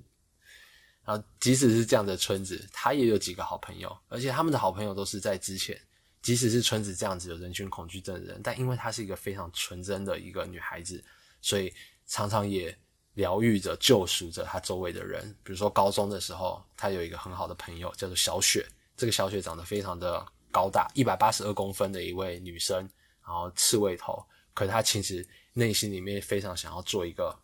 [1.03, 5.75] 然后即使是这样的村子，他也有几个好朋友，而且他们的好朋友都是在之前，
[6.23, 11.05] 即使是村子这样子有人群恐惧症的人，但因为她是一个非常纯真的一个女孩子，
[11.41, 11.71] 所以
[12.07, 12.75] 常常也
[13.15, 15.23] 疗愈着、救赎着她周围的人。
[15.43, 22.79] 比如说高中的时候，她有一个很好的朋友叫做小雪，这个小雪长得非常的高大，一百八十二公分的一位女生，
[23.27, 25.27] 然后刺猬头，可是她其实。
[25.55, 27.39] 内心里面非常想要做一个，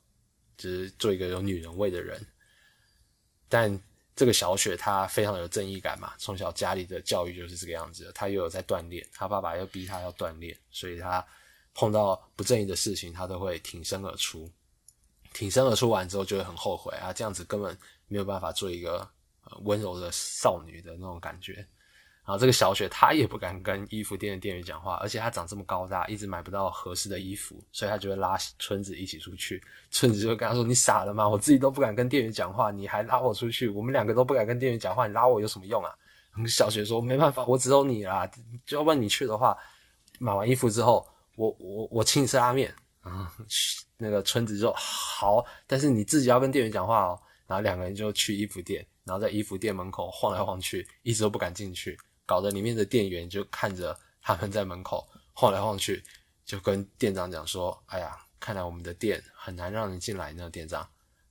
[0.56, 2.18] 就是做一个有女人味的人，
[3.50, 3.78] 但
[4.18, 11.24] 这个小雪她非常有正义感嘛，从小家里的教育就是这个样子，她又有在锻炼，她爸爸又逼她要锻炼，所以她
[11.72, 14.50] 碰到不正义的事情，她都会挺身而出，
[15.32, 17.78] 挺身而出完之后就会很后悔啊，这样子根本
[18.08, 19.08] 没有办法做一个
[19.60, 21.64] 温柔的少女的那种感觉。
[22.28, 29.62] 然后这个小雪她也不敢跟衣服店的店员讲话，而且她长这么高大，一直买不到合适的衣服，所以她就会拉村子一起出去。
[29.90, 31.26] 村子就跟她说：“你傻了吗？
[31.26, 33.66] 我自己都不敢跟店员讲话，你还拉我出去？
[33.70, 35.90] 我们两个都不敢跟店员讲话，你拉我有什么用啊？”
[36.46, 38.30] 小雪说：“没办法，我只有你啦。
[38.66, 39.56] 就要问你去的话，
[40.18, 43.32] 买完衣服之后，我我我请你吃拉面啊。”
[43.96, 51.98] 那个村子说：“好，但是你自己要跟店员讲话哦。”然后两个人就去衣服店，然后在衣服店门口晃来晃去，一直都不敢进去。
[52.28, 56.04] 搞得里面的店员就看着他们在门口晃来晃去，
[56.44, 60.86] 就跟店长讲说：“哎呀，看来我们的店很难让人进来呢。”店长，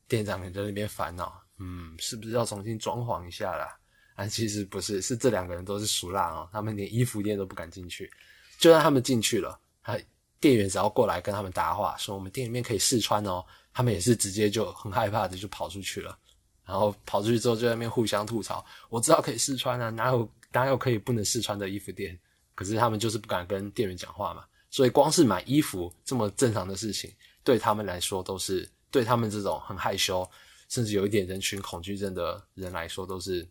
[0.07, 3.77] 店长也在那边烦恼，嗯，是不是要重新装潢一下啦？
[4.15, 8.11] 啊，其实不是，是这两个人都是熟辣哦，他们连衣服店都不敢进去，
[8.57, 9.95] 就算他们进去了，他
[10.39, 16.17] 店员只要过来跟他们搭话，说我们店里面可以试穿哦，他们也是直接就很害怕的就跑出去了，
[16.65, 20.27] 然后跑出去之后就在那边互相吐槽，我知道可以试穿啊，哪有？
[20.51, 22.19] 哪有可以不能试穿的衣服店？
[22.55, 30.27] 可是他们就是不敢跟店员讲话嘛，所以光是买衣服这么正常的事情，对他们来说都是对他们这种很害羞，
[30.67, 33.47] 甚至有一点人群恐惧症的人来说，都是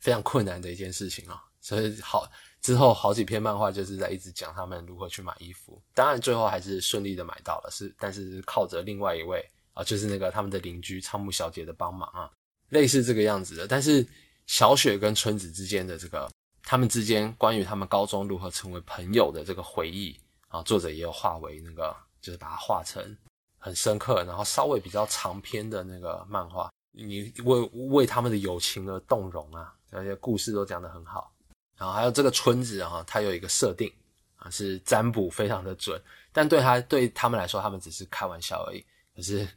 [0.00, 1.42] 非常困难的一件事情啊。
[1.62, 2.30] 所以好
[2.60, 12.30] 之后好几篇漫画就是在一直讲他们如何去买衣服，当然最后还是顺利的买到了，是但是靠着另外一位啊，就是那个他们的邻居仓木小姐的帮忙啊，
[12.68, 14.06] 类似这个样子的，但是。
[14.46, 16.30] 小雪跟春子之间的这个，
[16.62, 23.16] 他们之间关于他们高中如何成为朋友的这个回忆啊，作者也有画为那个，就是把它画成
[23.58, 31.32] 很深刻，然后稍微比较长篇的那个漫画，你为为他们的友情而动容啊，而且故事都讲得很好。
[31.76, 33.92] 然后还有这个春子啊，它有一个设定
[34.36, 36.00] 啊，是占卜非常的准，
[36.32, 38.84] 但对他对他们来说，他们只是开玩笑而已。
[39.16, 39.48] 可是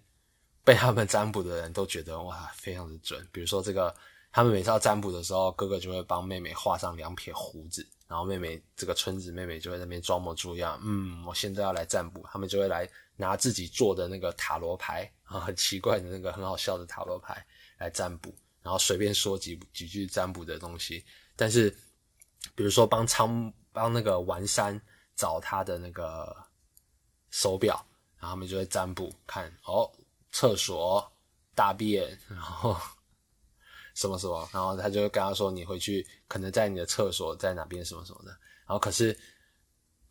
[0.63, 3.27] 被他们占卜的人都觉得哇，非常的准。
[3.31, 3.93] 比如说这个。
[4.37, 12.23] 他们每次要占卜的时候，哥哥就会帮妹妹画上两撇胡子，然后妹妹这个村子妹妹就在那边装模作样，嗯，我现在要来占卜。
[12.31, 17.43] 他们就会来拿自己做的那个塔罗牌啊，很奇怪的那个很好笑的塔罗牌
[17.79, 21.03] 来占卜，然后随便说几几句占卜的东西。
[21.35, 21.75] 但是，
[22.53, 24.79] 比如说帮仓帮那个丸山
[25.15, 26.31] 找他的那个
[27.31, 27.83] 手表，
[28.19, 29.91] 然后他们就会占卜看哦，
[30.31, 31.11] 厕所
[31.55, 32.79] 大便，然后。
[33.97, 38.29] 什么什么，然后他就跟他说：“你回去可能在你的厕所在哪边什么什么的。”
[38.67, 39.17] 然后可是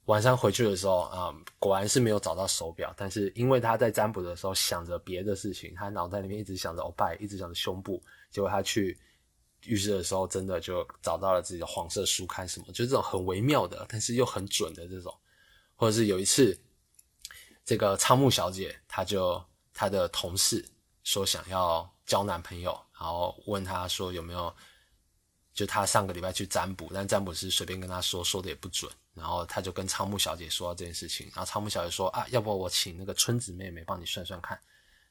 [0.07, 2.92] 晚上回去的时候啊，果然是没有找到手表。
[2.96, 8.03] 但是因为他在占卜的时候想着别的事情，他脑袋里面一直想着欧拜，一直想着胸部。
[8.29, 8.99] 结果他去
[9.66, 15.16] 浴室的时候，真的就找到了自己的黄色书刊，什么就这种很微妙的，但是又很准的这种。
[15.77, 16.59] 或者是有一次，
[17.64, 19.40] 这个仓木小姐，她就
[19.72, 20.68] 她的同事
[21.05, 22.77] 说想要交男朋友。
[22.98, 24.54] 然后问他说有没有，
[25.52, 28.90] 就他上个礼拜去占卜，但占卜师随便跟他说，说的也不准。
[29.14, 34.61] 然后他就跟仓木小姐说这件事情，然后仓木小姐说啊，要不我请那个春子妹妹帮你算算看。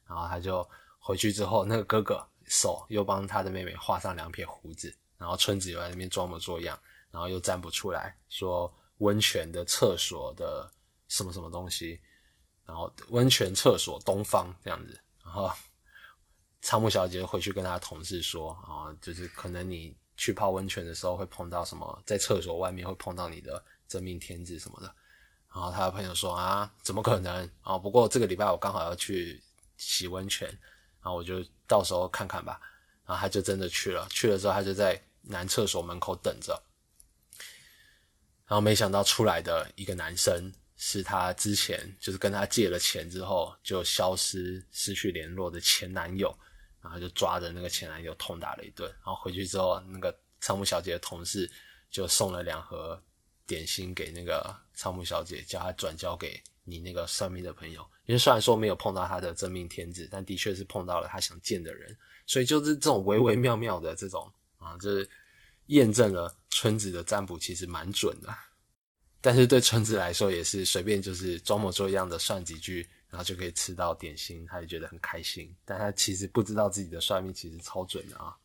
[0.06, 0.68] 然后他就
[1.00, 6.78] 回去之后，那个哥哥手又帮他的妹妹画上两撇胡子，然后春子又在那边装模作样，
[7.10, 10.70] 然后又占卜出来说温泉的厕所的
[11.08, 12.00] 什么什么东西，
[12.64, 14.78] 然后温泉厕所东方这样？
[14.86, 15.50] 子，然后
[16.66, 24.92] 仓木小姐回去跟她同事说啊，就是可能你去泡温泉的时候会碰到什么，在厕所外面会碰到你的真命天子什么的，
[25.54, 27.78] 然后他的朋友说啊，怎么可能啊？
[27.78, 29.40] 不过这个礼拜我刚好要去
[29.76, 30.48] 洗温泉。
[31.00, 32.60] 然后我就到时候看看吧，
[33.04, 34.08] 然后他就真的去了。
[34.10, 36.60] 去了之后，他就在男厕所门口等着。
[38.44, 46.36] 然后没想到出来的一个男生是他之前就是跟他借了钱之后就消失、失去联络的前男友，
[46.86, 48.88] 然后就抓着那个前男友痛打了一顿。
[49.04, 51.50] 然后回去之后，那个仓木小姐的同事
[51.90, 53.00] 就送了两盒
[53.46, 56.42] 点心给那个仓木小姐，叫她转交给。
[56.68, 61.96] 你那个算命的朋友，因为虽然说没有碰到他的真命天子，但的确是碰到了他想见的人，
[62.26, 65.08] 所以就是这种微微妙妙的这种啊，就是
[65.66, 68.34] 验证了村子的占卜其实蛮准的。
[69.20, 72.84] 但是对村子来说，也是随便就是装模作样的算几句，
[73.16, 75.56] 然后就可以吃到点心，他也觉得很开心。
[75.64, 78.36] 但他其实不知道自己的算命其实超准的啊。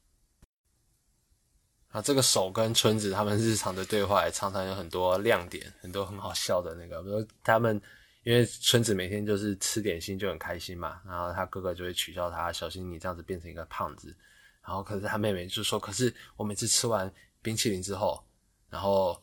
[1.90, 7.82] 啊，这个手跟村子他们日常的对话也常常有很多亮点，很多很好笑的那个，比如他们。
[8.24, 14.16] 因为村子每天就是吃点心就很开心嘛，然后他哥哥就会取笑他，小心你这样子变成一个胖子。
[14.64, 18.24] 然后可是他妹妹就说：“可是我每次吃完冰淇淋之后，
[18.70, 19.20] 然后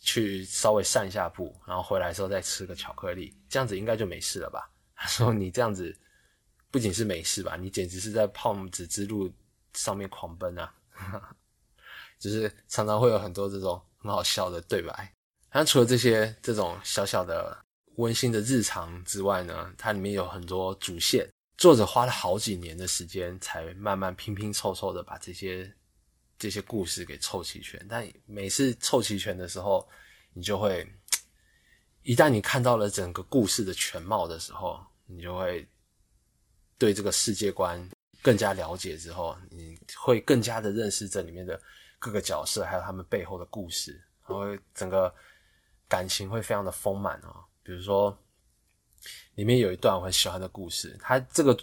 [0.00, 5.96] 去稍微散一下步，然后回来时候再吃个巧克力，这样子应该就没事了吧？” 他说：“你这样子
[6.70, 9.32] 不仅是没事吧，你简直是在泡子之路
[9.74, 10.74] 上面狂奔啊！”
[12.18, 15.14] 就是常常会有很多这种很好笑的对白。
[15.52, 17.56] 那除了这些这种小小的。
[17.96, 25.70] 温馨的日常之外呢，它里面有很多主线，作者花了好几年的时间才慢慢拼拼凑凑的把这些
[26.40, 27.86] 这些故事给凑齐全。
[27.88, 29.86] 但每次凑齐全的时候，
[30.32, 30.90] 你就会
[32.02, 35.68] 一旦你看到了整个故事的全貌的时候，你就会
[36.78, 37.86] 对这个世界观
[38.22, 38.96] 更加了解。
[38.96, 41.60] 之后，你会更加的认识这里面的
[41.98, 45.14] 各个角色，还有他们背后的故事，然后整个
[45.86, 47.44] 感情会非常的丰满哦。
[47.62, 48.18] 比如说，
[49.34, 51.54] 里面有一段我很喜欢的故事，他这个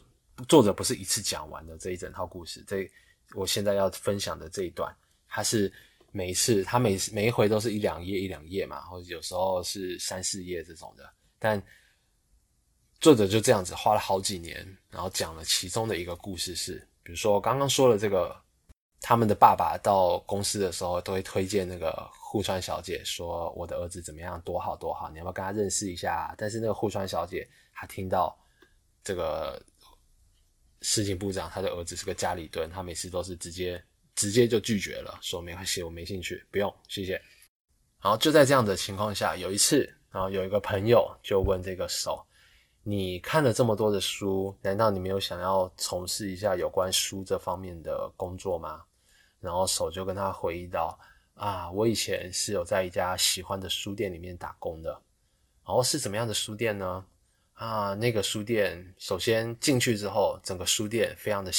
[0.47, 2.63] 作者不是一次讲完的这一整套故事。
[2.67, 2.87] 这
[3.35, 4.95] 我现在要分享的这一段，
[5.27, 5.71] 他是
[6.11, 11.07] 每一次他每每一回都是一两页一两页嘛，或者有时候是三四页这种的。
[11.39, 11.61] 但
[12.99, 18.35] 作者就这样子花了好几年，然后讲了其中的一个故事是，比如说刚刚说的这个。
[18.99, 26.33] 他们的爸爸到公司的时候，都会推荐那个户川小姐，说我的儿子怎么样，多好多好，你要不要跟他认识一下？
[26.35, 28.35] 但是那个户川小姐，她听到
[29.03, 29.63] 这个
[30.81, 33.83] 事情部长他的儿子是个家里蹲，他每次都是直接
[34.15, 37.13] 直接就拒绝了，说没关系，我没兴趣，不用，谢谢。
[38.01, 42.25] 然后就在这样的情况下，有一次，然后有一个朋友就问这个手，
[42.83, 48.83] 你看了这么多的书，难道你没有想要从事一下有关书这方面的工作吗？
[49.39, 50.97] 然后手就跟他回忆到
[51.33, 54.91] 啊，我以前是有在一家喜欢的书店里面打工的。
[55.65, 57.05] 然后是怎么样的书店呢？
[57.57, 61.51] 啊，那个书店首先进去之后，整个书店非常的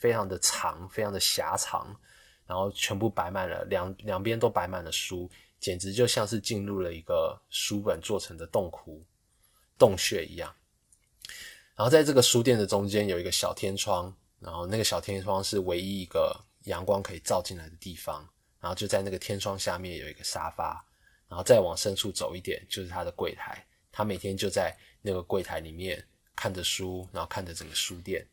[0.00, 1.94] 非常的长，非常的狭长，
[2.46, 9.04] 然后全部摆满了两两边都摆满了书，简直就像是进入了一个书本做成的洞窟
[9.78, 10.52] 洞穴一样。
[11.76, 16.44] 然后在这个书店的中间有一个小天窗，然后那个小天窗是唯一一个。
[16.66, 18.24] 阳光可以照进来的地方，
[18.60, 20.80] 然后就在那个天窗下面有一个沙发，
[21.28, 23.66] 然后再往深处走一点就是他的柜台。
[23.90, 24.72] 他每天就在
[25.02, 26.02] 那个柜台里面
[26.34, 28.26] 看着书，然后看着整个书店。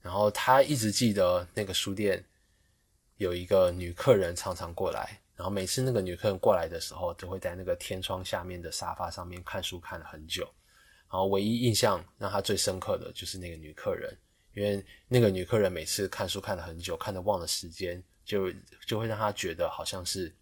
[0.00, 2.24] 然后他一直记得那个书店
[3.16, 10.44] 有一个女客人常常过来，然后每次那个女客人过来的时候，都会在那个天窗下面的沙发上面看书看了很久。
[11.08, 14.16] 然后唯一印象让他最深刻的就是那个女客人。
[14.54, 18.50] 因为那个女客人每次看书看了很久，看得忘了时间，就
[18.86, 20.34] 就会让她觉得好像是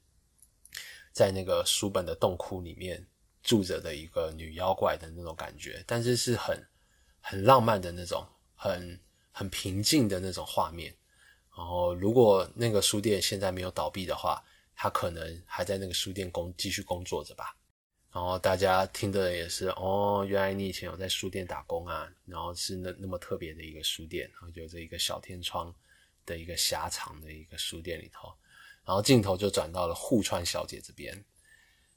[1.10, 3.04] 在那个书本的洞窟里面
[3.44, 6.60] 住着的一个女妖怪的那种感觉，但是是很
[7.20, 8.26] 很浪漫的那种，
[8.56, 8.98] 很
[9.30, 10.92] 很平静的那种画面。
[11.56, 14.42] 然后，如果那个书店现在没有倒闭的话，
[14.74, 17.54] 她可能还在那个书店工继续工作着吧。
[18.10, 25.72] 然后大家听的也是哦，原来你以前有在书店打工啊，然后是那那么特别的一个书店，然后有着一个小天窗
[26.24, 28.32] 的一个狭长的一个书店里头，
[28.84, 31.24] 然后镜头就转到了户川小姐这边。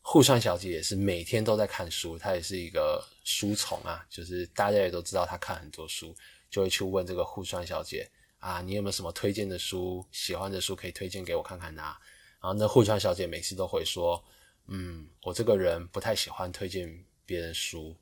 [0.10, 6.16] 户川小姐也是每天都在看书，她也是一个书虫啊，就是大家也都知道她看很多书，
[6.50, 11.98] 就会去问这个户川小姐啊，你有没有什么推荐的书、喜欢的书可以推荐给我看看呐？
[12.40, 14.24] 然后那户川小姐每次都会说，
[14.68, 17.94] 嗯，我这个人不太喜欢推荐别人书，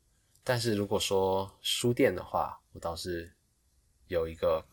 [0.44, 3.34] 但是如果说书店的话，我倒是
[4.10, 4.64] 有一个，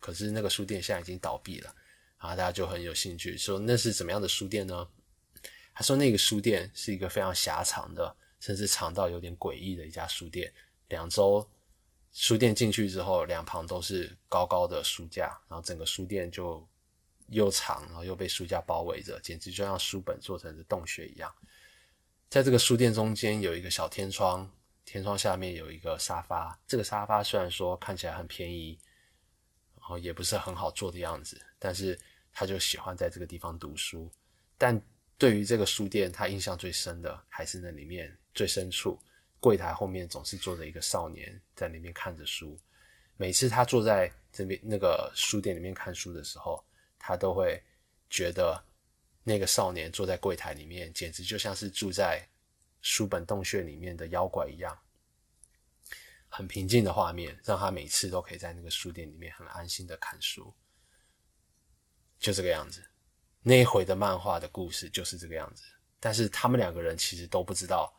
[0.00, 1.72] 可是那个书店现在已经倒闭了，
[2.18, 4.88] 然后大家就很有兴趣，说那是怎么样的书店呢？
[5.80, 10.52] 他说那个书店是一个非常狭长的，甚至长到有点诡异的一家书店，
[10.88, 11.48] 两周。
[12.12, 16.68] 书店进去之后，两旁都是高高的书架，然后整个书店就
[17.28, 21.34] 又长，然后又被书架包围着，简直就像书本做成的洞穴一样。
[22.28, 24.46] 在这个书店中间有一个小天窗，
[24.84, 26.60] 天窗下面有一个沙发。
[26.66, 28.78] 这个沙发虽然说看起来很便宜，
[29.78, 31.98] 然后也不是很好坐的样子，但是
[32.34, 34.12] 他就喜欢在这个地方读书。
[34.58, 34.78] 但
[35.20, 38.98] 对于这个书店，他印象最深的还是那里面最深处。
[39.38, 42.58] 柜台后面总是坐着一个少年，在那边看着书。
[43.18, 46.64] 每次他坐在这边那个书店里面看书的时候，
[46.98, 47.62] 他都会
[48.08, 48.58] 觉得
[49.22, 52.26] 那个少年坐在柜台里面，简直就像是住在
[52.80, 54.78] 书本洞穴里面的妖怪一样。
[56.30, 60.54] 很平静的画面，让他每次都可以在那个书店里面很安心的看书。
[62.18, 62.89] 就这个样子，
[63.42, 65.62] 那一回的漫画的故事就是这个样子。
[65.98, 67.92] 但是他们两个人其实都不知道。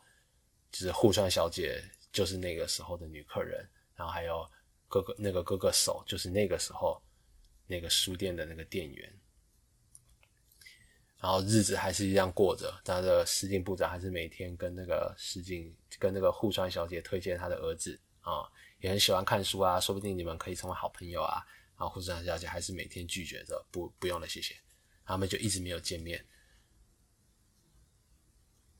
[0.70, 4.48] 就是户川小姐，就是那个时候的女客人，然后还有
[4.88, 6.98] 哥哥那个哥哥手，就是那个时候
[7.66, 9.20] 那个书店的那个店员，
[11.18, 12.72] 然后日子还是一样过着。
[12.86, 18.48] 他的司令部长还是每天跟那个司令跟那个户川小姐推荐他的儿子啊，
[18.80, 21.44] 也很喜欢看书啊，说不定你们可以成为好朋友啊。
[21.76, 24.56] 然后户川小姐还是每天拒绝着，不不用了，谢谢。
[25.04, 26.24] 他们就一直没有见面。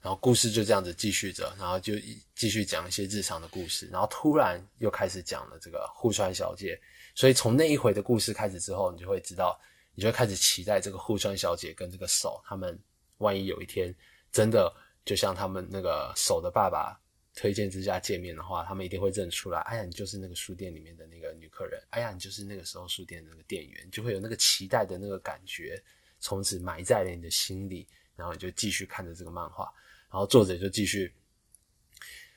[0.00, 1.94] 然后故事就这样子继续着，然后就
[2.34, 6.76] 继续讲一些日常的故事，然后突然又开始讲了这个户川小姐，
[7.14, 9.56] 所以从那一回的故事开始之后，你就会知道，
[9.94, 12.76] 你就开始期待这个户川小姐跟这个手，他们
[13.18, 13.94] 万一有一天
[14.32, 17.00] 真的就像他们那个手的爸爸
[17.36, 25.80] 推荐之下见面的话，他们一定会认出来，哎呀，你就是那个书店里面的那个女客人，哎呀，你就是那个时候书店的那个店员，就会有那个期待的那个感觉，
[26.22, 29.70] 从此埋在了你的心里，然后你就继续看着这个漫画。
[30.08, 31.12] 然后作者就继续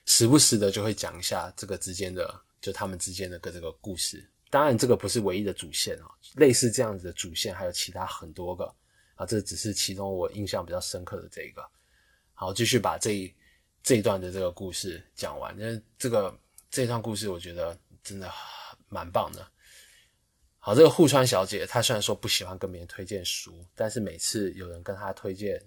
[0.05, 4.27] 时不时的就会讲一下这个之间的，就他们之间的个这个故事。
[4.49, 8.65] 当然，这个不是唯一的主线啊，类似这样子的主线还有其他很多个
[9.15, 11.63] 啊，这只是其中我印象比较深刻的这一个。
[12.33, 13.35] 好，继续把这一
[13.83, 15.57] 这一段的这个故事讲完。
[15.59, 16.37] 因为这个
[16.71, 18.31] 这段故事我觉得真的
[18.89, 19.47] 蛮棒的。
[20.65, 25.63] 好，这个户川小姐她虽然说不喜欢跟别人推荐书，但是每次有人跟她推荐。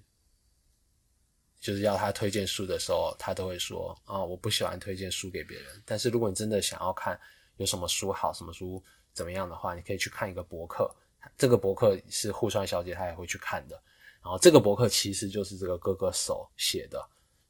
[1.61, 5.81] 就是要她推荐书的时候，她都会说啊，我不喜欢推荐书给别人。
[5.87, 7.17] 但是如果你真的想要看
[7.59, 8.83] 有什么书好，什么书
[9.13, 10.93] 怎么样的话，你可以去看一个博客。
[11.37, 13.81] 这个博客是户川小姐她也会去看的。
[14.21, 17.01] 然后这个博客其实就是这个哥哥手写的，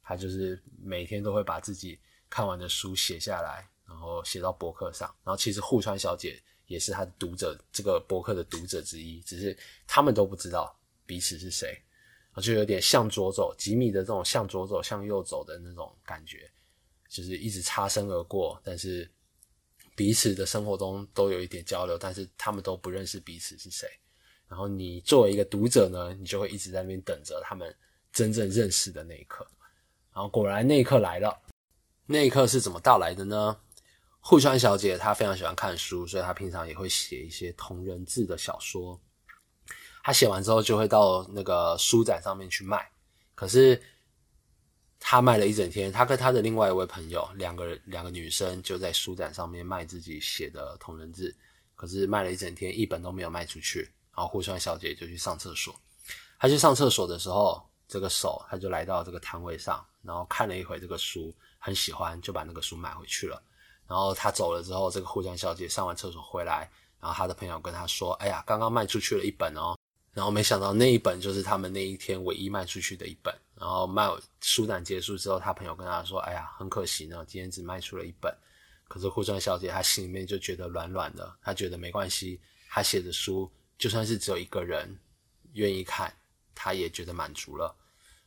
[0.03, 5.07] 他就是每天都会把自己看完的书写下来，然后写到博客上。
[5.23, 6.39] 然后其实户川小姐
[6.69, 10.73] 也是他的读者，这个博客的读者之一，只是他们都不知道
[11.05, 11.77] 彼此是谁。
[12.41, 16.49] 就有点向左走几米的这种向左走向右走的那种感觉，
[17.09, 19.09] 就是一直擦身而过，但是
[19.93, 23.89] 彼此的生活中都有一点交流，但是他们都不认识彼此是谁。
[24.47, 27.75] 然后你作为一个读者呢，你就会一直在那边等着他们
[28.13, 29.45] 真正认识的那一刻。
[30.13, 31.37] 然后果然那一刻来了，
[32.05, 33.59] 那一刻是怎么到来的呢？
[34.19, 38.99] 户川小姐她非常喜欢看书，所以她平常也会写一些同人志的小说。
[40.01, 42.89] 他写完之后就会到那个书展上面去卖，
[43.35, 43.79] 可是
[44.97, 51.35] 他卖了一整天，他跟他的另外一位朋友两个两个女生就在书展上面卖自己写的同人志，
[51.75, 53.81] 可是卖了一整天一本都没有卖出去，
[54.15, 55.75] 然后户川小姐就去上厕所，
[56.39, 63.39] 她去上厕所的时候，这个手他就来到这个摊位上，然后看了一回这个书，很喜欢，就把那个书买回去了。
[63.89, 66.69] 然后他走了之后，这个户川小姐上完厕所回来，
[67.01, 69.75] 然后他的朋友跟他说：“哎呀，刚刚卖出去了一本哦。”
[70.13, 73.33] 然后没想到那一本就是他们那一天唯一卖出去的一本。
[73.55, 74.07] 然后卖
[74.41, 78.31] 书展结束之后，他朋友跟他说：“哎呀，很可惜呢，今天只卖出了一本。”
[78.87, 84.95] 可是户川小姐她心里面就觉得软软的，她觉得没关系，她写的书就算是只有一个人
[85.53, 86.13] 愿意看，
[86.53, 87.75] 她也觉得满足了。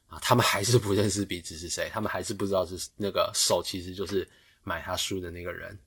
[0.09, 4.29] 啊，他们还是不认识彼此是谁，他们还是不知道是那个手其实就是
[4.63, 5.79] 买他书的那个人，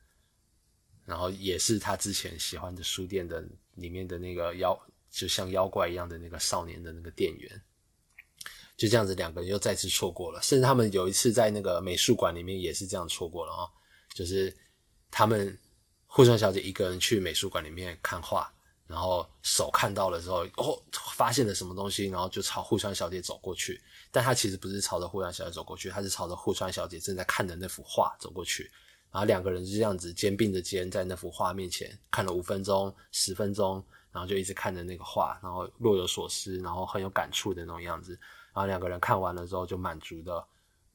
[1.05, 3.43] 然后也是他之前喜欢的书店的
[3.75, 4.79] 里面的那个妖。
[5.11, 7.61] 就像妖怪一样的那个少年的那个店员，
[8.75, 10.41] 就这样子两个人又再次错过了。
[10.41, 13.63] 甚至他们有一次在那个美术馆里面也是这样错过了啊，
[14.13, 14.53] 就是
[15.09, 15.57] 他们
[16.05, 18.53] 护川小姐一个人去美术馆里面看画，
[18.87, 23.81] 然后手看到了之后，哦，发现了什么东西，然后就朝户川小姐走过去。
[24.15, 28.71] 但他其实不是朝着户川小姐走过去，他是朝着户川小姐正在看的那幅画走过去。
[29.11, 38.17] 然后两个人就这样子肩并着肩在那幅画面前看了五分钟、十分钟，然后就一直看着那个画，然后若有所思，然后很有感触的那种样子。
[38.53, 40.41] 然后两个人看完了之后就满足的，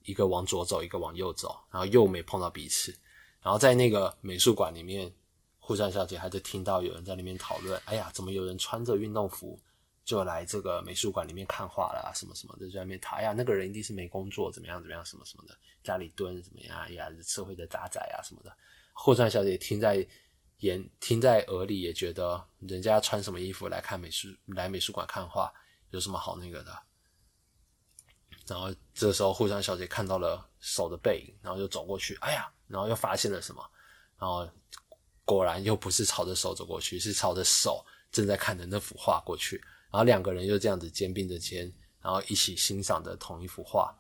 [0.05, 2.91] 一个往左走，一个往右走，然后又没碰到彼此。
[3.43, 5.13] 然后在那个美术馆里面，
[5.59, 9.61] 户川小姐还就听到有人在那边讨论：哎呀，怎么有人穿着运动服？
[10.11, 13.21] 就来这个美术馆里面看画了，什么什么的，在那边谈。
[13.21, 16.77] 哎呀，那个人一定是没工作，怎么样怎么样，什么什么的，家里蹲怎么样？
[16.81, 18.53] 哎呀，社会的渣仔啊什么的。
[18.93, 20.05] 霍川小姐听在
[20.63, 25.49] 眼，听在耳里，也觉得人家穿什么衣服来看美术，来美术馆看画，
[25.91, 26.77] 有什么好那个的。
[28.49, 33.65] 然后这时候，霍川小姐看到了手的背影，然后就走过去，哎呀，然后又发现了什么？
[34.19, 34.51] 然后
[35.25, 39.63] 果然又不是朝着手走过去，是朝着手正在看的那幅画过去。
[39.93, 41.71] 然后两个人又这样子肩并着肩，
[42.01, 43.93] 然后一起欣赏着同一幅画，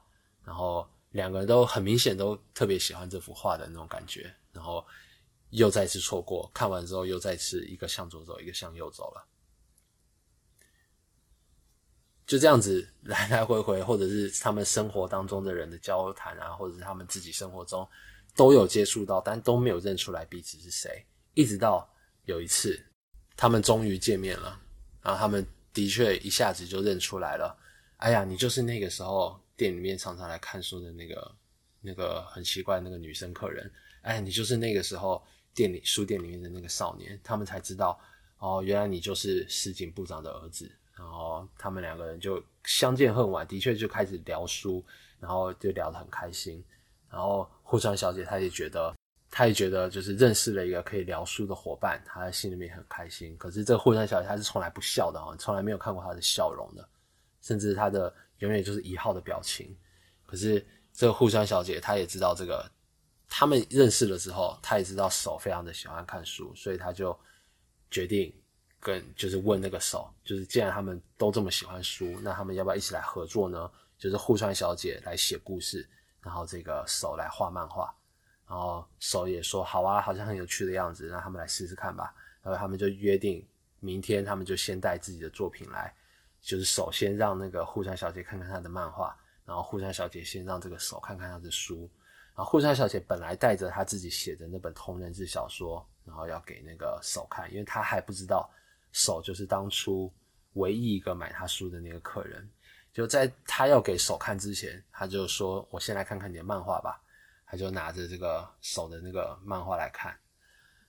[0.44, 4.86] 然后两个人都很明显都特别喜欢这幅画的那种感觉，然后
[5.50, 9.26] 又再次错过，看完之后又再次一个向左走，一个向右走了，
[12.24, 17.84] 就这样子来来回回，或者是他们生活当中的人的交谈啊，或者是他们自己生活中
[18.36, 21.92] 都有接触到，但都没有认出来彼此是谁，一直到
[22.26, 22.80] 有一次
[23.36, 24.60] 他们终于见面了，
[25.02, 25.44] 然后他们。
[25.72, 27.56] 的确，一下子就认出来了。
[27.98, 31.36] 哎呀，你就是那个时候店里面常常来看书的那个、
[31.80, 33.70] 那个很奇怪那个女生客人。
[34.02, 35.22] 哎，你就是那个时候
[35.54, 37.18] 店里书店里面的那个少年。
[37.22, 38.00] 他们才知道，
[38.38, 40.70] 哦，原来你就是石井部长的儿子。
[40.96, 44.84] 然后他们两个人就相见恨晚，的确就开始聊书，
[45.18, 46.62] 然后就聊得很开心。
[47.08, 48.94] 然后户川小姐她也觉得。
[49.40, 53.34] 他也觉得就是认识了一个可以聊书的伙伴，他心里面很开心。
[53.38, 56.86] 可是这个户川小姐她是从来不笑的哦，从来没有看过她的笑容的，
[57.40, 59.74] 甚至她的永远就是一号的表情。
[60.26, 60.62] 可是
[60.92, 62.70] 这个户川小姐她也知道这个，
[63.30, 67.18] 他们认识了之后，她也知道手非常的喜欢看书，所以她就
[67.90, 68.30] 决定
[68.78, 73.70] 跟就是问那个手，就是既然他们都这么喜欢书，那他们要不要一起来合作呢？
[73.96, 75.88] 就是户川小姐来写故事，
[76.20, 77.90] 然后这个手来画漫画。
[78.50, 82.12] 然后手也说好啊，好像很有趣的样子，让他们来试试看吧。
[82.42, 83.46] 然后他们就约定
[83.78, 85.94] 明天，他们就先带自己的作品来，
[86.40, 91.88] 就是首先让那个户川小姐看看她的漫画，然后户川小姐先让这个手看看她的书。
[92.34, 98.50] 然后户川小姐本来带着她自己写的那本同人志小说，然后要给那个手看，因为她还不知道
[98.90, 100.12] 手就是当初
[100.54, 102.50] 唯一一个买她书的那个客人。
[102.92, 107.00] 就在她要给手看之前，她就说：“我先来看看你的漫画吧。”
[107.50, 110.12] 他就拿着这个手的那个漫画来看，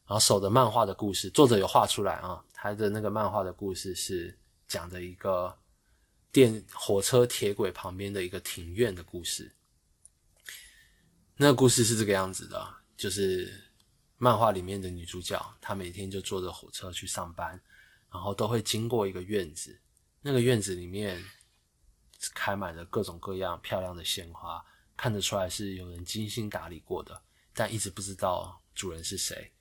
[0.05, 2.43] 然后手的漫画的故事，作者有画出来啊。
[2.53, 4.37] 他的那个漫画的故事是
[4.67, 5.57] 讲的一个
[6.31, 9.51] 电火车铁轨旁边的一个庭院的故事。
[11.35, 13.51] 那故事是这个样子的，就是
[14.17, 17.59] 漫画里面的女主角，她每天就坐着火车去上班，
[18.11, 19.81] 然后都会经过一个院子，
[20.21, 21.19] 那个院子里面
[22.35, 24.63] 开满了各种各样漂亮的鲜花。
[25.01, 27.19] 看得出来是有人精心打理过的，
[27.55, 29.51] 但一直不知道主人是谁。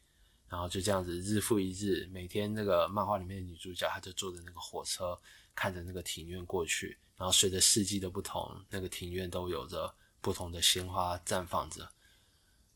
[0.47, 5.18] 然后就这样子日复一日，每天那个漫画里面的女主角，她就坐着那个火车，
[5.55, 6.99] 看着那个庭院过去。
[7.16, 11.80] 然后随着四季的不同，那个庭院都有着不同的鲜花绽放着。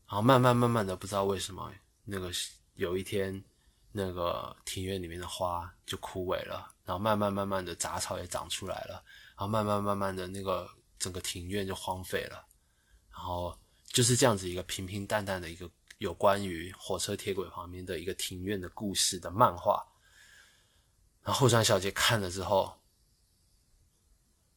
[0.07, 1.71] 然后慢慢慢慢的，不知道为什么，
[2.03, 2.31] 那个
[2.73, 3.43] 有一天，
[3.91, 6.73] 那个庭院里面的花就枯萎了。
[6.83, 9.03] 然后慢慢慢慢的，杂草也长出来了。
[9.37, 12.43] 然后慢慢慢慢的，那个整个庭院就荒废了。
[13.15, 13.57] 然后
[13.87, 19.81] 就是这样子一个平平淡淡的一个有关于火车铁轨旁边的一个庭院的故事的漫画。
[21.23, 22.77] 然后后川小姐看了之后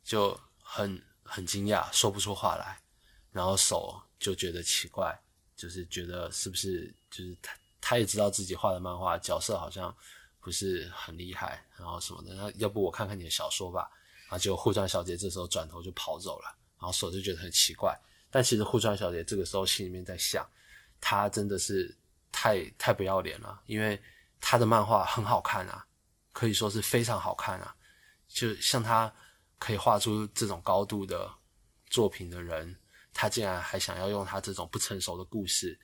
[0.02, 2.82] 就很很惊讶，说不出话来。
[3.30, 5.18] 然后手就觉得奇怪，
[5.54, 9.96] 就是觉得是不是就是他他也知道自己画的漫画角色好像
[10.40, 12.34] 不是很厉害，然后什么的。
[12.34, 13.88] 那要不我看看你的小说吧。
[14.24, 17.98] 然后就后川小姐这时候转头就跑走了，然后手就觉得很奇怪。
[18.31, 20.47] 但其实户川小姐这个时候心里面在想，
[21.01, 21.97] 她真的是
[22.31, 24.01] 太太不要脸了，因为
[24.41, 25.87] 她的漫画很好看啊，
[26.33, 27.74] 可以说是非常好看啊。
[28.29, 29.12] 就像她
[29.59, 31.31] 可以画出这种高度的
[31.89, 32.76] 作品的人，
[33.14, 35.79] 她竟然还想要用她这种不成熟的故事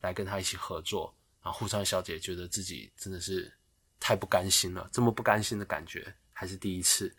[0.00, 3.52] 来跟她一起合作，然后户川小姐觉得自己真的是
[3.98, 7.12] 太不甘心了，这么不甘心的感觉还是第一次，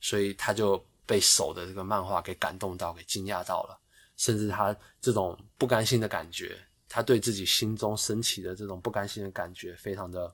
[0.00, 3.78] 所以她就被手的这个漫画给感动到，给惊讶到了。
[4.22, 6.56] 甚至他这种不甘心的感觉，
[6.88, 10.32] 他对自己心中升起的这种不甘心的感觉，非常的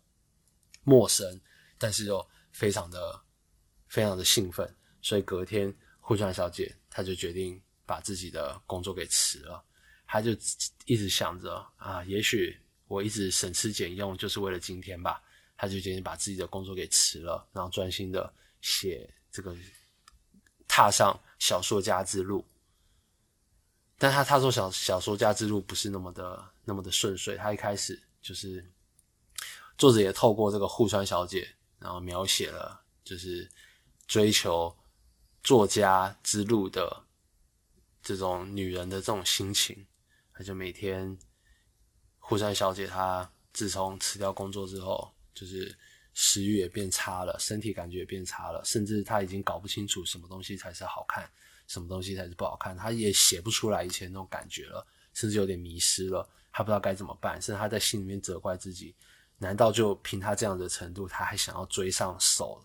[0.83, 1.41] 陌生，
[1.79, 3.19] 但是又非常的
[3.87, 9.65] 非常的兴奋，所以隔天户川小姐她就决定把自己的工作给辞了。
[10.07, 10.33] 她就
[10.85, 12.55] 一直想着啊，也许
[12.89, 15.23] 我一直省吃俭用就是为了今天吧。
[15.57, 18.31] 她就决定把自己的工作给辞了，然后专心的
[18.61, 19.57] 写这个，
[20.69, 22.45] 踏上小说家之路。
[23.99, 27.37] 但他他说小小说家之路不是那么的那么的顺遂。
[27.37, 28.65] 他一开始就是
[29.77, 31.47] 作者也透过这个户川小姐，
[31.81, 33.51] 然后描写了就是
[34.07, 34.75] 追求
[35.43, 37.05] 作家之路的
[38.01, 39.85] 这种女人的这种心情。
[40.33, 41.19] 他就每天
[42.21, 45.77] 户川小姐她自从辞掉工作之后，就是
[46.15, 51.29] 食欲也变差了，身体感觉也变差了，甚至她已经搞不清楚什么东西才是好看。
[51.69, 52.77] 什么东西才是不好看？
[52.77, 56.29] 他也写不出来以前那种感觉了，甚至有点迷失了。
[56.51, 58.97] 他不知道该怎么办，甚至他在心里面责怪自己：
[59.37, 62.61] 难道就凭他这样的程度，他还想要追上手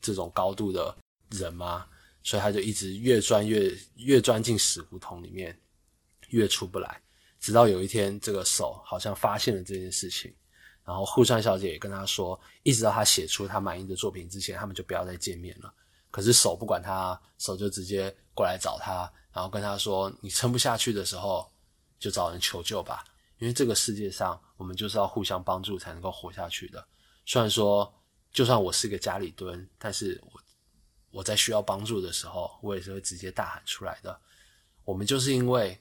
[0.00, 0.96] 这种高度的
[1.32, 1.88] 人吗？
[2.22, 5.58] 所以他就一直越钻越越钻进死胡同里面，
[6.28, 7.02] 越出不来。
[7.40, 10.34] 直到有一天，这个手好像发现了这件事情，
[10.84, 15.74] 然后户川小姐也跟他说：，一直到他写出他满意的作品之前，他们就不要再见面了。
[16.14, 21.50] 可是手不管他，手就直接过来找他，然后跟他说：“你撑不下去的时候，
[21.98, 23.04] 就找人求救吧。
[23.38, 26.86] 因为这个世界上，我们就是要互相帮助才能够活下去的。
[27.26, 27.92] 虽然说，
[28.30, 30.40] 就算我是个家里蹲，但是我
[31.10, 34.16] 我在需要帮助的时候，我也是会直接大喊出来的。
[34.84, 35.76] 我们就是因为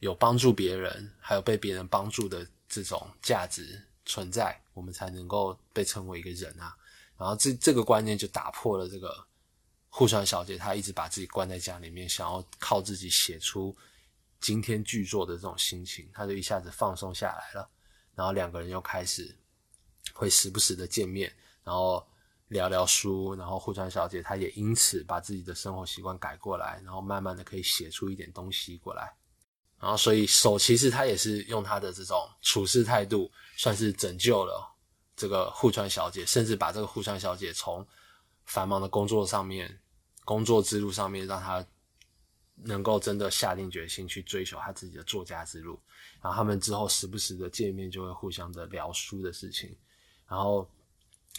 [0.00, 6.76] 有帮助别人，还有被别人帮助的这种价值存在，我们才能够被称为一个人啊。
[7.16, 9.16] 然后这这个观念就打破了这个。”
[9.96, 13.74] 户川小姐她一直把自己关在家里面，想要靠自己写出
[14.40, 17.66] 今天巨作的这种心情，她就一下子放松下来了。
[18.14, 19.34] 然后两个人又开始
[20.12, 21.34] 会时不时的见面，
[21.64, 22.06] 然后
[22.48, 23.34] 聊聊书。
[23.36, 29.10] 然后户川小姐她也因此把自己的生活习惯改过来，然后慢慢的可以写出一点东西过来。
[29.80, 34.70] 然后所以手其实他也是用他的这种处事态度，算是拯救了
[35.16, 37.86] 这个户川小姐，甚至把这个户川小姐从
[38.44, 39.80] 繁忙的工作上面。
[40.26, 41.64] 工作之路上面，让他
[42.56, 45.80] 能够真的下定决心去追求他自己的作家之路。
[46.20, 49.74] 然后他们之后时不时的见面，就会互相的聊书的事情。
[50.28, 50.68] 然后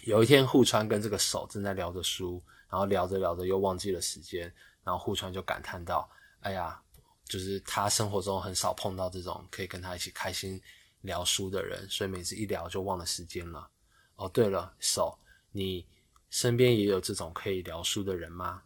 [0.04, 4.52] 有一天，户川跟这个手正在聊着书，然后聊着聊着又忘记了时间。
[4.84, 6.10] 然后户川就感叹道
[6.40, 6.82] ：“哎呀，
[7.26, 10.62] 就是他生活中很少碰到这种可以跟他一起开心
[11.02, 13.70] 聊书的人，所以每次一聊就忘了时间了。”
[14.16, 15.20] 哦，对了，手，
[15.52, 15.86] 你
[16.30, 18.64] 身边也有这种可以聊书的人吗？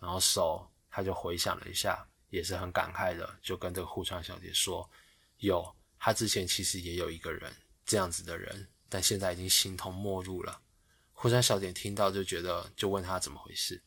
[0.00, 4.88] 然后手他就回想了一下，也是很感慨的，就跟这个户川小姐说
[5.38, 7.52] ：“有，他之前其实也有一个人
[7.84, 10.58] 这样子的人，但现在已经形同陌路了。”
[11.12, 13.80] 户川小姐听到就觉得，就问他怎么回事。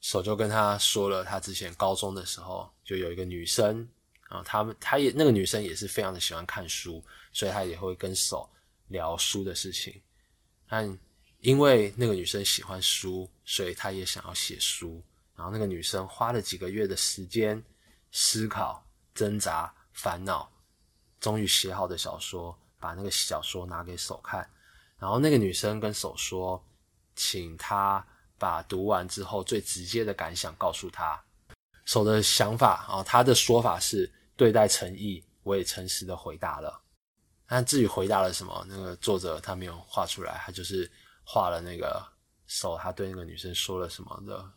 [0.00, 3.88] 手就跟他说了，他之前高中的时候就有一个女生
[4.28, 7.02] 啊，他们他也那个女生也是非常的喜欢看书，
[7.32, 8.50] 所以他也会跟手
[8.88, 10.02] 聊书的事情，
[10.66, 10.98] 但。
[11.44, 15.04] 因为那个女生喜欢书，所以她也想要写书。
[15.36, 17.62] 然后那个女生花了几个月的时间
[18.10, 18.82] 思考、
[19.14, 20.50] 挣扎、烦恼，
[21.20, 24.48] 终于写好的小说，把那个小说拿给手看。
[24.98, 26.64] 然后那个女生跟手说，
[27.14, 28.02] 请他
[28.38, 31.22] 把读完之后最直接的感想告诉他。
[31.84, 36.80] 手的想法啊，他的说法是对待诚意，我也诚实的回答了。
[37.46, 40.90] 但至于回答了什么，那个作者他没有画出来，他就是。
[41.24, 42.06] 画了那个
[42.46, 44.52] 手，他对那个女生说了什么的，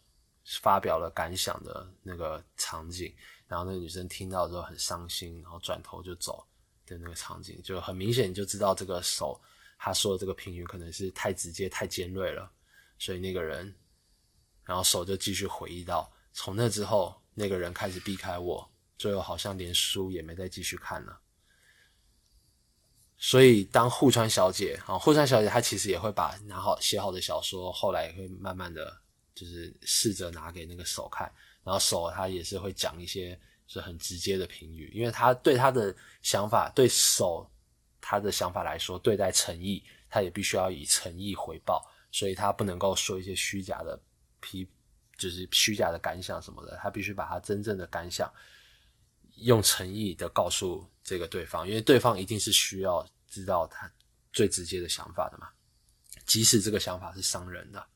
[0.61, 3.15] 发表了感想的那个场景，
[3.47, 6.45] 然后那个女生听到之后很伤心，然后转头就走
[6.85, 9.39] 的那个场景，就很明显就知道这个手
[9.77, 12.51] 他说的这个评语可能是太直接、太尖锐了，
[12.97, 13.73] 所以那个人，
[14.63, 21.19] 然后手就继续回忆到，从那之后那个人开始避开我，最后好像连书也没再继续看了。
[23.19, 28.95] 所以，当户川小姐啊，户川小姐她其实也会把拿好写好的小说，后来也会慢慢的
[29.33, 31.31] 就是试着拿给那个手看，
[31.63, 37.49] 然后手她也是会讲一些是很直接的评语，因为他对他的想法，对手
[37.99, 43.99] 他的想法来说，对待诚意，他也必须要以诚意回报，所以他不能够说一些虚假的
[44.39, 44.69] 批，
[45.17, 48.31] 就是虚假的感想什么的，他必须把他真正的感想。
[49.41, 53.89] 用诚意的告诉这个对方，因为对方一定是需要知道他
[54.33, 55.47] 最直接的想法的嘛，
[56.25, 57.87] 即使这个想法是伤人的。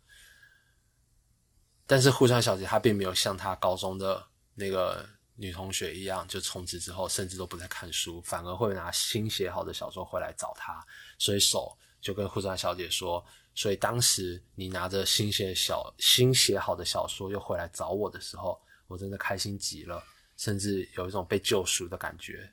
[1.86, 5.06] 但是户川小姐她并没有像她高中的那个
[5.36, 10.82] 女同学一样，就从此之后甚至都不再看书，反而会拿新写好的小说回来找她。
[11.20, 13.22] 所以手就跟护川小姐说，
[13.54, 18.58] 所以当时你拿着新写小新写好的小说又回来找我的时候，
[18.88, 20.02] 我真的开心极了，
[20.38, 22.50] 甚至有一种被救赎的感觉。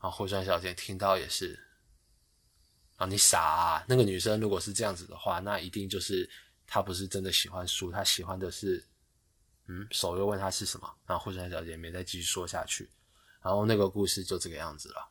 [0.00, 1.58] 然后护川小姐听到也是，
[2.96, 3.84] 啊，你傻啊！
[3.88, 6.28] 那个女生如果是这样子的话，那一定就是
[6.66, 8.84] 她不是真的喜欢书，她喜欢的是，
[9.66, 12.88] 嗯，手又问她是什么，然后护川小姐没再继续说下去，
[13.42, 15.10] 然后那个故事就这个样子了。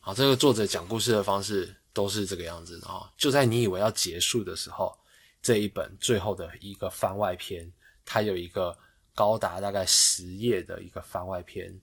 [0.00, 4.98] 好，这个作者讲故事的方式都是这个样子的就在你以为要结束的时候，
[5.40, 7.72] 这一本最后的一个番外篇，
[8.04, 8.76] 它有一个
[9.14, 11.74] 高达大概十页的一个番外篇。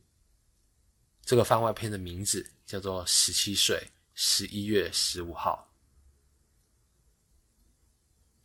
[1.27, 5.69] 这个番外篇的名字叫做《十七岁十一月十五号》。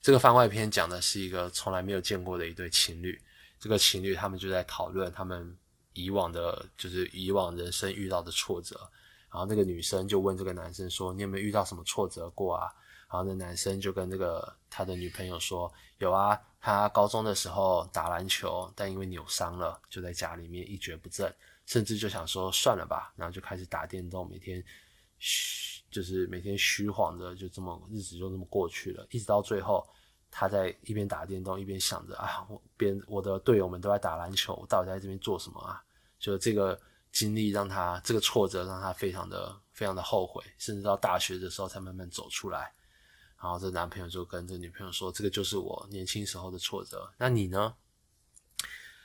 [0.00, 3.22] 这个番外篇讲的是一个从来没有见过的一对情侣，
[3.60, 5.56] 这个情侣他们就在讨论他们
[5.92, 8.76] 以往的，就是以往人生遇到的挫折。
[9.30, 12.66] 然后那个女生就问这个男生说：“你有没有遇到什么挫折过啊？”
[13.08, 21.32] 然后那男生就跟那个他的女朋友说：“有啊，他高中的时候打篮球，但因为扭伤了，就在家里面一蹶不振，
[21.66, 24.64] 甚至就想说算了吧，然后就开始打电动，每天
[25.18, 29.06] 虚就是每天虚晃着，就这么日子就这么过去了。
[29.10, 29.86] 一直到最后，
[30.30, 35.82] 他在一边打电动一边想着啊，我边我的队友们都在打篮球，我到底在这边做什么啊？
[36.18, 36.80] 就这个。”
[37.12, 42.72] 经历让他这个挫折让他非常的非常的后悔，甚至到大学的时候才慢慢走出来。
[43.38, 47.74] 然后这男朋友就跟这女朋友说：“这个就是我年轻时候的挫折，那你呢？”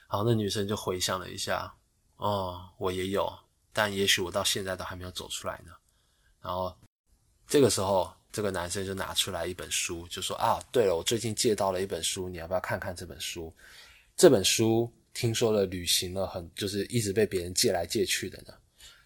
[0.10, 1.76] 然后那女生就回想了一下
[2.18, 3.32] ：“哦，我也有，
[3.74, 5.72] 但也许我到现在都还没有走出来呢。”
[6.40, 6.76] 然后
[7.48, 13.52] 这个时候，这个男生就拿出来一本书，就说：“啊，对了，我最近借到了一本书，你要不要看看这本书？
[14.16, 18.54] 这本书。”听说了，旅行了很，就是一直被别人借来借去的呢。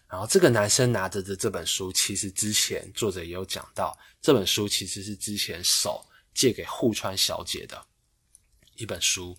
[0.06, 6.04] 然后这个男生拿着的这本书，其实之前作者也有讲到，这本书其实是之前手
[6.34, 7.82] 借给户川小姐的
[8.76, 9.34] 一本书，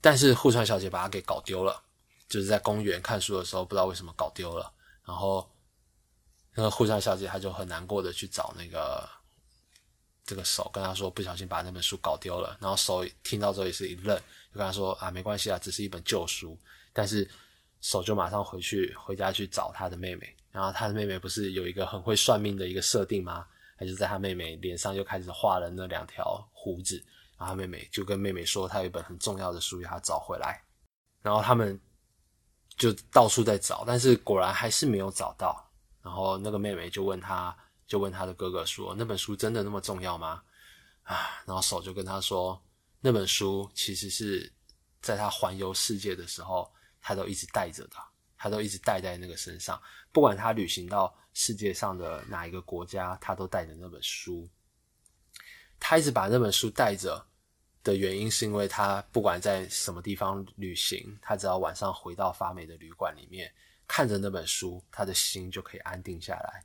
[0.00, 1.82] 但是户川小姐把它给搞丢了，
[2.28, 4.72] 就是在公园看书的时候，不知道为什么搞丢了。
[5.04, 5.48] 然后
[6.54, 9.08] 那个户川小姐她就很难过的去找那个
[10.24, 12.56] 这个手，跟他说不小心把那本书搞丢了。
[12.60, 14.16] 然后手听到之后也是一愣。
[14.52, 16.58] 就跟他说啊，没关系啊，只是一本旧书。
[16.92, 17.28] 但是
[17.80, 20.34] 手就马上回去回家去找他的妹妹。
[20.50, 23.46] 然后他的妹妹不是有一个很会算命的一个设定吗？
[23.78, 27.04] 他就在他妹妹脸上又开始画了那两条胡子。
[27.38, 30.60] 然后妹妹就跟妹妹说，他有一本很重要的书要他找回来。
[31.20, 31.78] 然后他们
[32.76, 35.62] 就到处在找，但是果然还是没有找到。
[36.02, 37.56] 然后那个妹妹就问他，
[37.86, 40.42] 就问他的哥哥说：“那本书真的那么重要吗？”
[41.02, 42.60] 啊，然后手就跟他说。
[43.00, 44.52] 那本书其实是
[45.00, 47.96] 在他环游世界的时候，他都一直带着的，
[48.36, 49.80] 他都一直带在那个身上。
[50.10, 54.48] 不管他旅行到世界上的哪一个国家，他都带着那本书。
[55.78, 57.24] 他一直把那本书带着
[57.86, 63.52] 的原因，是因为他不管在什么地方旅行，他只要晚上回到发霉的旅馆里面，
[63.86, 66.64] 看着那本书，他的心就可以安定下来。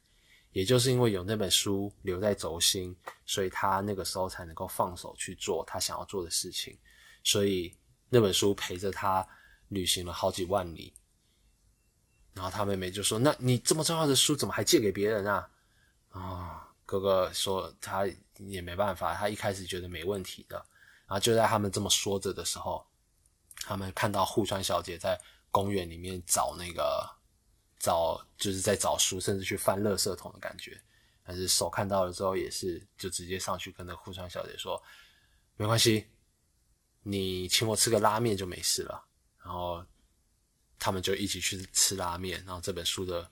[0.52, 6.76] 也就是因为有那本书留在轴心，所以他那个时候才能够放手去做他想要做的事情。
[7.24, 7.72] 所以
[8.10, 9.26] 那本书陪着他
[9.68, 10.92] 旅行了好几万里。
[12.34, 15.48] 然后他妹妹就说：“那你这么重要的书怎么还借给别人啊？”
[16.10, 18.08] 啊，哥哥说他
[18.38, 20.66] 也没办法，他一开始觉得没问题的。
[21.12, 22.88] 然后就在他们这么说着的时候，
[23.66, 25.20] 他们看到户川小姐在
[25.52, 27.06] 公园里面找那个。
[27.84, 30.80] 找就是在找书，甚至去翻垃圾桶的感觉。
[31.24, 34.80] 但是手看到了之后，也是就直接上去跟那户川小姐说
[35.58, 36.06] ：“没关系，
[37.02, 39.04] 你请我吃个拉面就没事了。”
[39.44, 39.84] 然后
[40.78, 42.46] 他们就一起去吃拉面。
[42.46, 43.28] 然后这本书的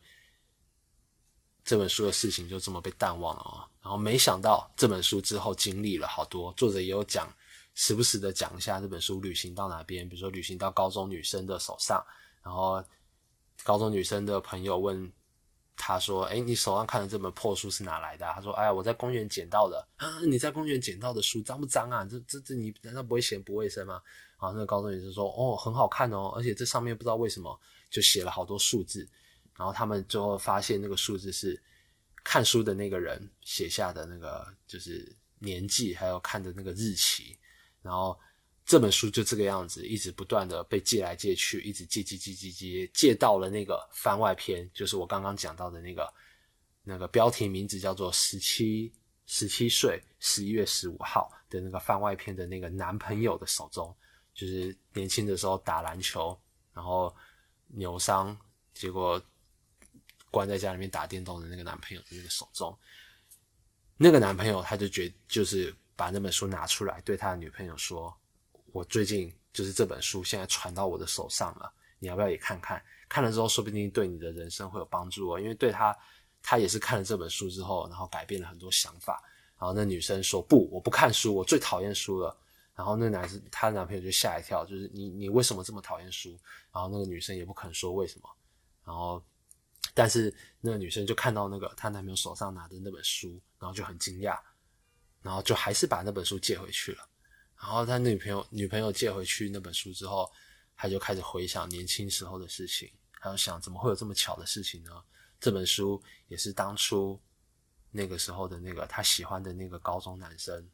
[1.63, 3.69] 这本书的事情就这么被淡忘了啊。
[3.83, 7.31] 然后没想到这本书之后经历了好多，作者也有讲，
[7.79, 12.05] 时不时的讲一下这本书旅行到哪边，比如说旅行到高中女生的手上，
[12.43, 12.83] 然后。
[13.65, 15.11] 高中女生的朋友问
[15.75, 22.07] 他说：“哎，你手上看的这本破书是哪来的？”他说：“哎呀，我在公园捡到的。”啊，你在公园捡到的书脏不脏啊？
[22.09, 24.01] 这、这、这你难道不会嫌不卫生吗？
[24.37, 27.59] 啊，那个高中女生说：“哦，很好看哦，而且这上面不知道为什么
[27.89, 29.05] 就写了好多数字。”
[29.57, 31.61] 然后他们最后发现那个数字是
[32.23, 37.37] 看书的那个人写下的那个就是年纪，还有看的那个日期，
[37.81, 38.19] 然后。
[38.65, 46.13] 这本书就这个样子，一直不断的被借来借去，一直借借借借借，借到了那个番外篇，就是我刚刚讲到的那个
[46.83, 48.93] 那个标题名字叫做《十七
[49.25, 53.91] 十七岁十一月十五号》的那个番外篇的那个男朋友的手中，
[54.35, 56.39] 就是年轻的时候打篮球，
[56.71, 57.11] 然后
[57.69, 58.37] 扭伤，
[58.75, 59.19] 结果
[60.29, 62.77] 关在家里面打电动的那个男朋友的那个手中。
[63.97, 68.17] 那个男朋友他就觉就是把那本书拿出来，对他的女朋友说
[68.71, 71.69] ：“我最近就是这本书现在传到我的手上了，
[71.99, 72.81] 你要不要也看看？
[73.09, 75.37] 看了之后，说不定对你的人生会有帮助哦。
[75.37, 75.93] 因为对他，
[76.41, 79.21] 他也是看了这本书之后，然后改变了很多想法。
[79.59, 82.33] 然后那女生说：不，我不看书，我最讨厌书了。
[82.73, 86.39] 然后那男生她的男朋友就吓一跳，就是你你为什么这么讨厌书？
[86.71, 88.29] 然后那个女生也不肯说为什么。
[88.85, 89.21] 然后。
[89.95, 94.39] 但是那个女生就看到那个她男朋友手上拿的那本书，然后就很惊讶，
[95.21, 97.07] 然后就还是把那本书借回去了。
[97.57, 100.31] 然后他女朋友女朋友借回去那本书之后，
[100.75, 104.91] 他就开始回想年轻时候的事情，他就想怎么会有这么巧的事情呢？
[105.39, 107.21] 这本书也是当初
[107.91, 110.69] 那个时候的那个他喜欢的那个高中男生，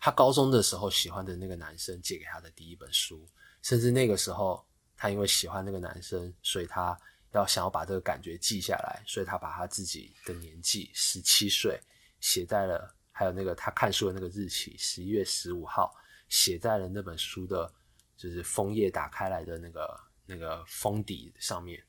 [0.00, 3.28] 他高中的时候喜欢的那个男生借给他的第一本书，
[3.62, 4.66] 甚至那个时候
[4.96, 6.98] 他因为喜欢那个男生，所以他。
[7.32, 11.78] 要想要把这个感觉记下来，所以他把他自己的年纪十七岁
[12.20, 15.92] 写在了，还有那个他看书的那个日期十一月十五号
[16.28, 17.68] 写在了那本书的，
[18.16, 21.84] 就是封页打开来的那个那个封底上面。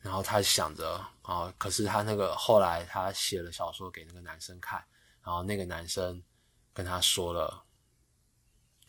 [0.00, 4.84] 然后他想着啊，可是他那个后来他写了小说给那个男生看，
[5.24, 6.22] 然后那个男生
[6.74, 7.64] 跟他说了，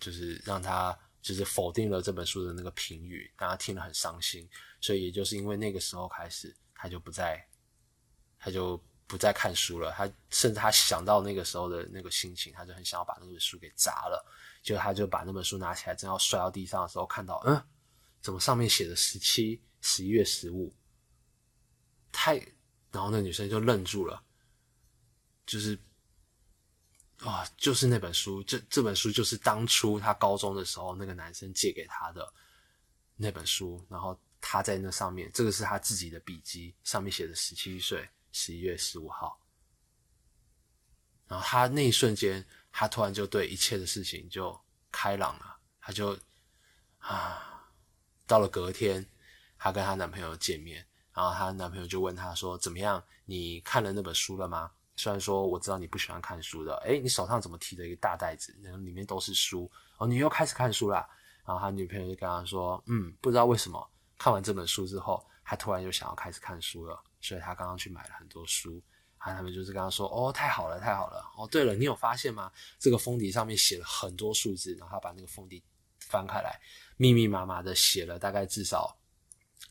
[0.02, 1.00] 就是让他。
[1.20, 4.50] 就是否定了这本书的那个评语，让他听了很伤心。
[4.80, 7.46] 所以也就是因为那个时候开始，他就不再，
[8.40, 9.92] 他就不再看书了。
[9.94, 14.24] 他甚至他想到那个时候的那个心情，他就很想要把那本书给砸了。
[14.62, 17.60] 就他就把那本书拿起来，正要摔到地上的时候，看到，嗯，
[18.22, 20.76] 怎么上面写的十七十一月十五？
[22.12, 22.36] 太，
[22.92, 24.22] 然后那女生就愣住了，
[25.46, 25.80] 就是。
[27.22, 32.32] 啊，就是那本书，这这本书就是当初他高中的时候那个男生借给他的
[33.16, 38.08] 那本书，然后他在那上面，这个是他自己的笔记，上面写的十七岁
[38.40, 39.40] 十一月十五号，
[41.28, 44.56] 然后他那一瞬间，他突然就对一切的事情就
[44.92, 46.16] 开朗了，他就
[47.00, 47.68] 啊，
[48.28, 49.04] 到了隔天，
[49.58, 53.04] 她跟她男朋友见面，然后她男朋友就问她说：“怎么样？
[53.26, 58.56] 你看了那本书了吗？”虽然说我知道你不喜欢看书的，诶，你手上怎么提着一个大袋子？
[58.62, 61.08] 然后里面都是书哦，你又开始看书啦。
[61.44, 67.02] 然后他女朋友就跟他说：“嗯，不知道为什么看完这本书之后，他突然就想要开始看书了。
[67.22, 68.82] 所以他刚刚去买了很多书。
[69.20, 71.24] 然后他们就是跟他说：哦，太好了，太好了。
[71.38, 72.52] 哦，对了，你有发现吗？
[72.80, 74.74] 这个封底上面写了很多数字。
[74.76, 75.64] 然后他把那个封底
[76.00, 76.60] 翻开来，
[76.98, 78.96] 密密麻麻的写了大概至少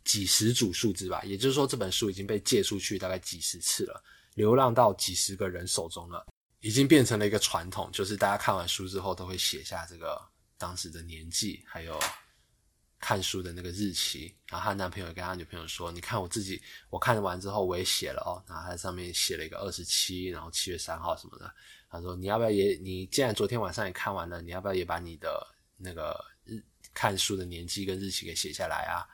[0.05, 1.23] 几十组数字吧。
[1.25, 4.03] 也就是说，这本书已经被借出去大概几十次了。”
[4.37, 6.27] 流浪到几十个人手中了，
[6.61, 10.21] 已经变成了一个传统，就是大家看完书之后都会写下这个
[10.59, 11.99] 当时的年纪，还有
[12.99, 14.35] 看书的那个日期。
[14.49, 21.53] 然后她男朋友跟她女朋友说：“你看我自己，我看完之后我也写了哦。”然后他上面写了一个二十七，然后七月三号什么的。
[21.89, 22.77] 他说：“你要不要也？
[22.83, 29.07] 你既然昨天晚上也看完了，你要不要也把你的那个日看书的年纪跟日期给写下来啊？”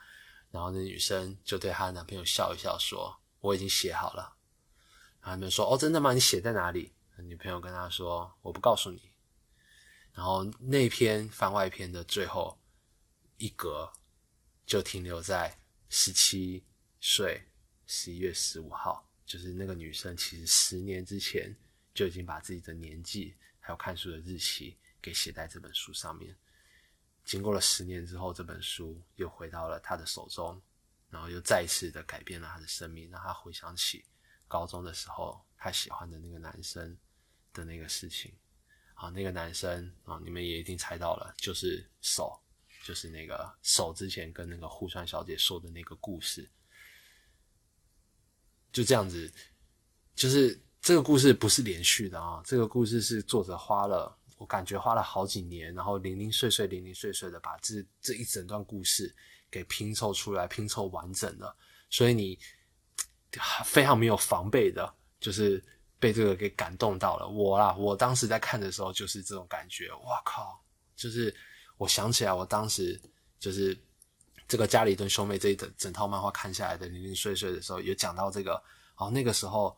[0.51, 4.35] 然后那女生就对她男朋友笑一笑说：“我已经写好了。”
[5.20, 6.12] 他们说：“哦，真的吗？
[6.12, 9.12] 你写在哪里？”女朋友跟他说：“我不告诉你。”
[10.12, 12.59] 然后那篇番外篇的最后
[13.43, 13.93] 一格
[14.64, 15.53] 就停留在
[15.88, 16.64] 十七
[17.01, 17.43] 岁
[17.88, 21.53] 十一月十五号，就是那个女生其实十年之前
[21.93, 26.36] 就已经把自己的年纪还有看书的日期给写在这本书上面。
[27.24, 30.62] 经过了十年之后，这本书又回到了他的手中，
[31.11, 34.05] 然后又再一次的改变了他的生命，让他回想起。
[34.47, 36.97] 高中的时候，他喜欢的那个男生
[37.53, 38.32] 的那个事情，
[38.95, 42.40] 啊，那个男生啊，你们也一定猜到了，就是手，
[42.83, 46.49] 就是那个手之前跟那个户川小姐说的那个故事，
[48.72, 49.33] 就这样子，
[50.14, 59.14] 就是这个故事不是连续的啊，这个故事是作者花了，我感觉花了好几年，然后零零碎碎、零零碎碎的把这这一整段故事
[59.51, 61.57] 给拼凑出来，拼凑完整的，
[61.89, 62.39] 所以你。
[63.64, 65.64] 非常没有防备的，就是
[65.99, 67.74] 被这个给感动到了我啦。
[67.76, 70.62] 我当时在看的时候就是这种感觉，哇靠！
[70.95, 71.35] 就是
[71.77, 73.01] 我想起来，我当时
[73.39, 73.77] 就是
[74.47, 78.53] 这个家里蹲兄妹这一整整套漫画看下来的零零碎碎的时候，有讲到这个。
[78.53, 79.77] 然后，那个时候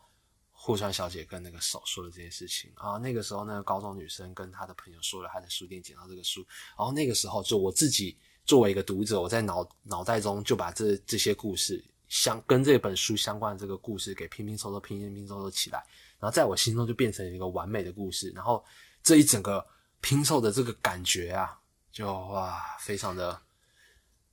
[0.53, 6.45] 户川小姐跟那个手说的这件事情啊，那个时候那个高中女生跟她的朋友说了，她在书店捡到这个书。
[6.77, 11.83] 然后那个时候就我自己作为一个读者，我在脑脑袋中就把这这些故事。
[12.07, 15.79] 相跟这本书相关的这个故事给拼拼凑凑、拼拼拼凑凑起来，
[16.21, 18.31] 然后在我心中就变成一个完美的故事。
[18.31, 18.63] 然后
[19.03, 19.67] 这一整个
[20.01, 21.59] 拼凑的这个感觉啊，
[21.95, 23.41] 就哇，非常的，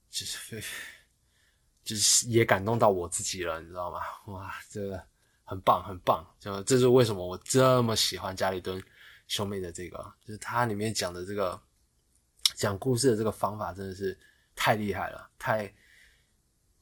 [0.09, 0.64] 就是非，
[1.84, 3.99] 就是也感动到我自己了，你知道吗？
[4.34, 5.07] 哇，这个
[5.43, 6.26] 很棒，很棒。
[6.39, 8.84] 就这是为什么我这么喜欢家里蹲
[9.28, 11.62] 兄妹的这个，就是它里面讲的这个
[12.55, 14.20] 讲故事的这个方法真的是
[14.55, 15.72] 太厉害了，太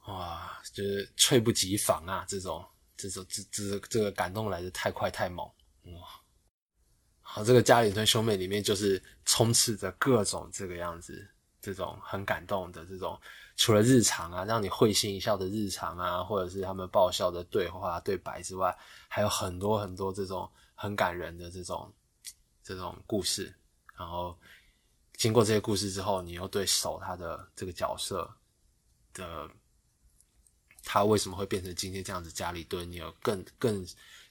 [0.05, 2.23] 哇，就是猝不及防啊！
[2.25, 2.65] 这种
[2.95, 5.45] 这种这这这个感动来的太快太猛
[5.83, 6.18] 哇！
[7.43, 11.27] 这个家里蹲兄妹里面就是充斥着各种这个样子，
[11.61, 13.19] 这种很感动的这种，
[13.55, 18.75] 除了日常啊，让你会心一笑的日常啊，或者是他们爆笑的对话对白之外，
[19.07, 21.93] 还有很多很多这种很感人的这种
[22.63, 23.53] 这种故事。
[23.97, 24.37] 然后
[25.15, 28.29] 经过这些故事之后，你又对手他的这个角色
[29.13, 29.49] 的
[30.83, 33.85] 他为什么会变成今天这样子家里蹲，你有更更。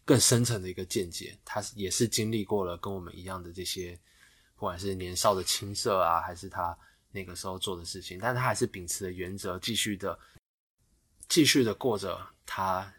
[0.08, 3.94] 更深层的一个见解，他也是经历过了跟我们一样的这些，
[4.54, 6.74] 不管是年少的青涩啊，还是他
[7.10, 10.18] 那个时候做的事情，但他还是秉持的原则，继续的、
[11.28, 12.90] 继续的过着他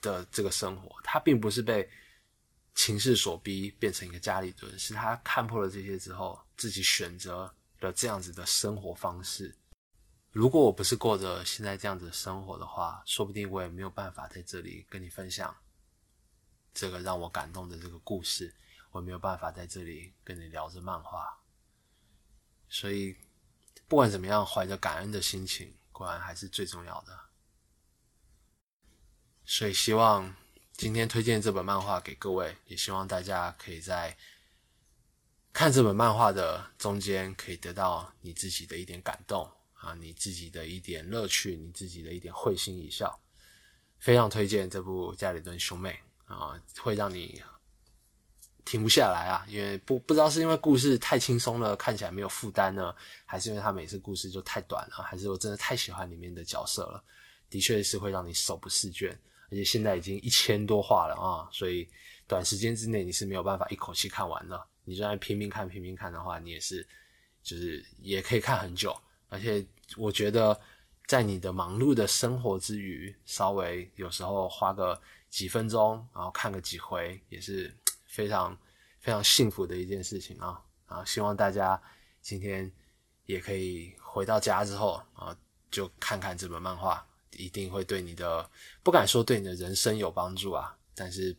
[0.00, 0.96] 的这个生活。
[1.02, 1.86] 他并不是被
[2.74, 9.54] 情势所逼变成一个家里蹲，是他看破了这些之后，自己选择了这样子的生活方式。
[10.32, 15.54] 如果我不是过着现在这样子的生活的话，说不定我也没有办法在这里跟你分享。
[16.74, 18.52] 这个让我感动的这个故事，
[18.90, 21.38] 我没有办法在这里跟你聊着漫画，
[22.68, 23.16] 所以
[23.86, 27.18] 不管怎么样，怀着感恩的心情，果然还是最重要的。
[29.44, 30.34] 所以希望
[30.72, 34.16] 今天推荐这本漫画给各位，也希望大家可以在
[35.52, 43.20] 看这本漫画的中间，可以得到你自己的一点感动啊，你自己的一点乐趣，你自己的一点会心一笑。
[43.98, 45.92] 非常推荐这部《家里蹲兄妹》。
[46.26, 47.42] 啊，会让你
[48.64, 49.44] 停不下来啊！
[49.46, 52.94] 因为不不知道是因为故事太轻松了，看起来没有负担呢，
[53.26, 57.04] 还是因为他每次故事就太短了，还是我真的太喜欢里面的角色了？
[57.50, 59.10] 的确是会让你手不释卷，
[59.50, 61.86] 而且现在已经一千多话了啊，所以
[62.26, 64.66] 短时间之内你是没有办法一口气看完的。
[64.84, 66.86] 你就算拼命看、拼命看的话，你也是
[67.42, 68.96] 就是也可以看很久。
[69.28, 69.64] 而且
[69.98, 70.58] 我觉得，
[71.06, 74.98] 在你的忙碌的生活之余，稍微有时候花个。
[75.34, 77.76] 几分钟，然后看个几回，也是
[78.06, 78.56] 非常
[79.00, 80.62] 非常幸福的一件事情啊！
[80.86, 81.82] 啊，希望大家
[82.22, 82.70] 今天
[83.26, 85.36] 也可以回到家之后啊，
[85.72, 88.48] 就看看这本漫画，一定会对你的
[88.84, 91.36] 不敢说对你的人生有帮助啊，但是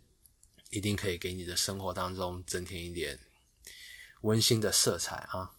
[0.71, 3.17] 一定可以给你的生活当中增添一点
[4.23, 5.49] 温馨的色彩啊！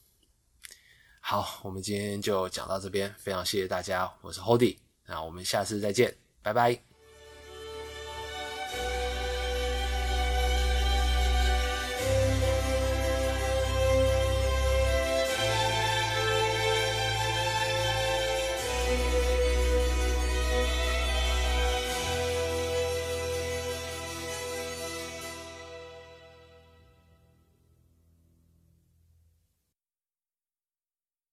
[1.21, 4.77] 好，我们今天就讲到这边，非常谢谢大家，我是 Hody，
[5.07, 6.86] 那我们下次再见，拜拜。